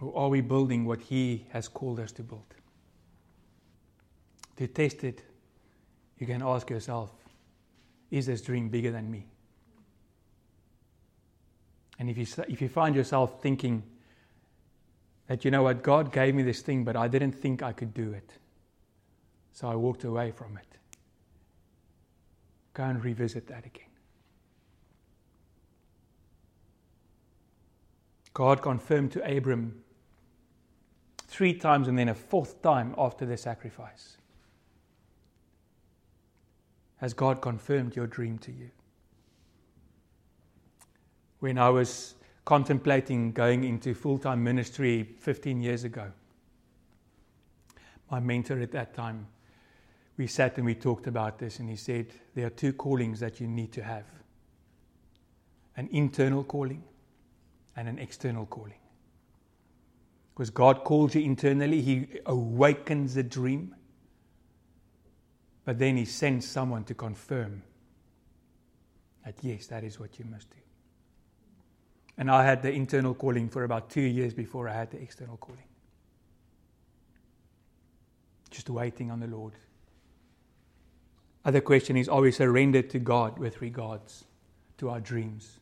Or 0.00 0.16
are 0.16 0.28
we 0.28 0.40
building 0.40 0.84
what 0.84 1.00
He 1.00 1.46
has 1.50 1.68
called 1.68 2.00
us 2.00 2.12
to 2.12 2.22
build? 2.22 2.42
To 4.56 4.66
test 4.66 5.04
it, 5.04 5.22
you 6.18 6.26
can 6.26 6.42
ask 6.42 6.70
yourself 6.70 7.10
is 8.10 8.26
this 8.26 8.40
dream 8.40 8.68
bigger 8.68 8.92
than 8.92 9.10
me? 9.10 9.26
And 11.98 12.08
if 12.10 12.16
you, 12.18 12.26
if 12.48 12.60
you 12.62 12.68
find 12.68 12.94
yourself 12.94 13.42
thinking 13.42 13.82
that, 15.26 15.44
you 15.44 15.50
know 15.50 15.62
what, 15.62 15.82
God 15.82 16.12
gave 16.12 16.34
me 16.34 16.42
this 16.42 16.60
thing, 16.60 16.84
but 16.84 16.94
I 16.94 17.08
didn't 17.08 17.32
think 17.32 17.62
I 17.62 17.72
could 17.72 17.94
do 17.94 18.12
it. 18.12 18.30
So 19.52 19.68
I 19.68 19.74
walked 19.74 20.04
away 20.04 20.30
from 20.30 20.56
it. 20.56 20.66
Go 22.74 22.84
and 22.84 23.02
revisit 23.02 23.46
that 23.48 23.64
again. 23.64 23.86
God 28.34 28.60
confirmed 28.60 29.12
to 29.12 29.36
Abram 29.36 29.82
three 31.26 31.54
times 31.54 31.88
and 31.88 31.98
then 31.98 32.10
a 32.10 32.14
fourth 32.14 32.60
time 32.60 32.94
after 32.98 33.24
the 33.24 33.38
sacrifice. 33.38 34.18
Has 36.96 37.12
God 37.12 37.40
confirmed 37.40 37.94
your 37.94 38.06
dream 38.06 38.38
to 38.38 38.52
you? 38.52 38.70
When 41.40 41.58
I 41.58 41.68
was 41.68 42.14
contemplating 42.44 43.32
going 43.32 43.64
into 43.64 43.94
full 43.94 44.18
time 44.18 44.42
ministry 44.42 45.02
15 45.18 45.60
years 45.60 45.84
ago, 45.84 46.10
my 48.10 48.20
mentor 48.20 48.60
at 48.60 48.72
that 48.72 48.94
time, 48.94 49.26
we 50.16 50.26
sat 50.26 50.56
and 50.56 50.64
we 50.64 50.74
talked 50.74 51.06
about 51.06 51.38
this, 51.38 51.58
and 51.58 51.68
he 51.68 51.76
said, 51.76 52.06
There 52.34 52.46
are 52.46 52.50
two 52.50 52.72
callings 52.72 53.20
that 53.20 53.40
you 53.40 53.46
need 53.46 53.72
to 53.72 53.82
have 53.82 54.04
an 55.76 55.88
internal 55.92 56.42
calling 56.42 56.82
and 57.76 57.88
an 57.88 57.98
external 57.98 58.46
calling. 58.46 58.78
Because 60.34 60.50
God 60.50 60.84
calls 60.84 61.14
you 61.14 61.22
internally, 61.22 61.80
He 61.80 62.06
awakens 62.26 63.14
the 63.14 63.22
dream, 63.22 63.74
but 65.66 65.78
then 65.80 65.96
He 65.96 66.06
sends 66.06 66.46
someone 66.46 66.84
to 66.84 66.94
confirm 66.94 67.62
that, 69.24 69.34
yes, 69.42 69.66
that 69.66 69.84
is 69.84 70.00
what 70.00 70.18
you 70.18 70.24
must 70.24 70.48
do. 70.48 70.56
And 72.16 72.30
I 72.30 72.44
had 72.44 72.62
the 72.62 72.72
internal 72.72 73.12
calling 73.12 73.50
for 73.50 73.64
about 73.64 73.90
two 73.90 74.00
years 74.00 74.32
before 74.32 74.68
I 74.68 74.72
had 74.72 74.90
the 74.92 75.02
external 75.02 75.36
calling. 75.36 75.64
Just 78.48 78.70
waiting 78.70 79.10
on 79.10 79.20
the 79.20 79.26
Lord. 79.26 79.52
Other 81.44 81.60
question 81.60 81.96
is 81.96 82.08
Are 82.08 82.20
we 82.20 82.30
surrendered 82.30 82.88
to 82.90 83.00
God 83.00 83.38
with 83.38 83.60
regards 83.60 84.24
to 84.78 84.88
our 84.88 85.00
dreams 85.00 85.58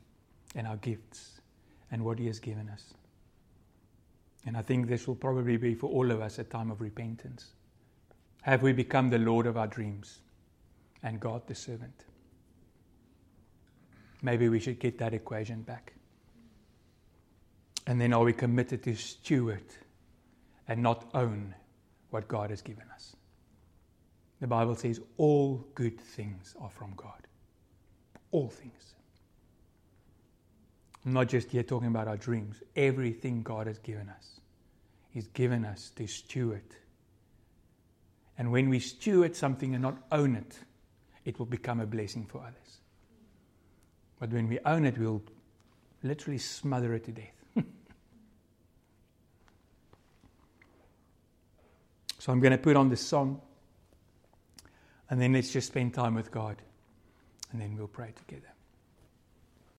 and 0.55 0.67
our 0.67 0.77
gifts 0.77 1.41
and 1.91 2.05
what 2.05 2.19
He 2.19 2.27
has 2.27 2.39
given 2.39 2.69
us? 2.69 2.93
And 4.47 4.55
I 4.55 4.61
think 4.61 4.87
this 4.87 5.09
will 5.09 5.15
probably 5.15 5.57
be 5.57 5.75
for 5.75 5.89
all 5.89 6.11
of 6.11 6.21
us 6.21 6.39
a 6.39 6.45
time 6.45 6.71
of 6.71 6.83
repentance. 6.83 7.55
Have 8.45 8.63
we 8.63 8.75
become 8.75 9.09
the 9.09 9.19
Lord 9.19 9.47
of 9.47 9.57
our 9.57 9.67
dreams 9.67 10.19
and 11.03 11.19
God 11.19 11.47
the 11.47 11.55
servant? 11.55 12.05
Maybe 14.21 14.51
we 14.51 14.61
should 14.61 14.79
get 14.79 14.99
that 14.99 15.15
equation 15.15 15.63
back. 15.63 15.95
And 17.87 17.99
then 17.99 18.13
are 18.13 18.23
we 18.23 18.35
committed 18.35 18.83
to 18.83 18.97
steward 18.97 19.65
and 20.69 20.83
not 20.83 21.09
own 21.15 21.55
what 22.11 22.29
God 22.29 22.51
has 22.51 22.61
given 22.61 22.85
us? 22.93 23.17
The 24.43 24.47
Bible 24.47 24.75
says 24.75 25.01
all 25.17 25.67
good 25.75 25.99
things 25.99 26.55
are 26.61 26.69
from 26.69 26.93
God. 26.99 27.27
All 28.31 28.51
things. 28.51 28.95
I'm 31.07 31.15
not 31.15 31.29
just 31.29 31.51
here 31.51 31.63
talking 31.63 31.89
about 31.89 32.09
our 32.09 32.19
dreams. 32.19 32.63
Everything 32.77 33.43
God 33.43 33.69
has 33.69 33.79
given 33.79 34.11
us, 34.11 34.41
He's 35.09 35.29
given 35.29 35.65
us 35.65 35.93
to 35.97 36.07
steward. 36.07 36.77
And 38.37 38.51
when 38.51 38.69
we 38.69 38.81
steward 38.81 39.37
something 39.37 39.75
and 39.75 39.83
not 39.83 39.97
own 40.11 40.35
it, 40.35 40.59
it 41.25 41.39
will 41.39 41.47
become 41.47 41.81
a 41.81 41.87
blessing 41.87 42.27
for 42.27 42.41
others. 42.41 42.81
But 44.19 44.31
when 44.31 44.49
we 44.49 44.59
own 44.65 44.85
it, 44.85 44.99
we'll 44.99 45.23
literally 46.03 46.39
smother 46.39 46.95
it 46.95 47.05
to 47.05 47.13
death. 47.13 47.45
So 52.25 52.33
I'm 52.33 52.41
going 52.41 52.53
to 52.53 52.57
put 52.57 52.75
on 52.75 52.89
this 52.89 53.03
song, 53.03 53.43
and 55.11 55.21
then 55.21 55.35
let's 55.35 55.53
just 55.53 55.67
spend 55.67 55.93
time 55.93 56.15
with 56.15 56.31
God, 56.31 56.57
and 57.53 57.61
then 57.61 57.77
we'll 57.77 57.87
pray 57.87 58.15
together. 58.17 58.54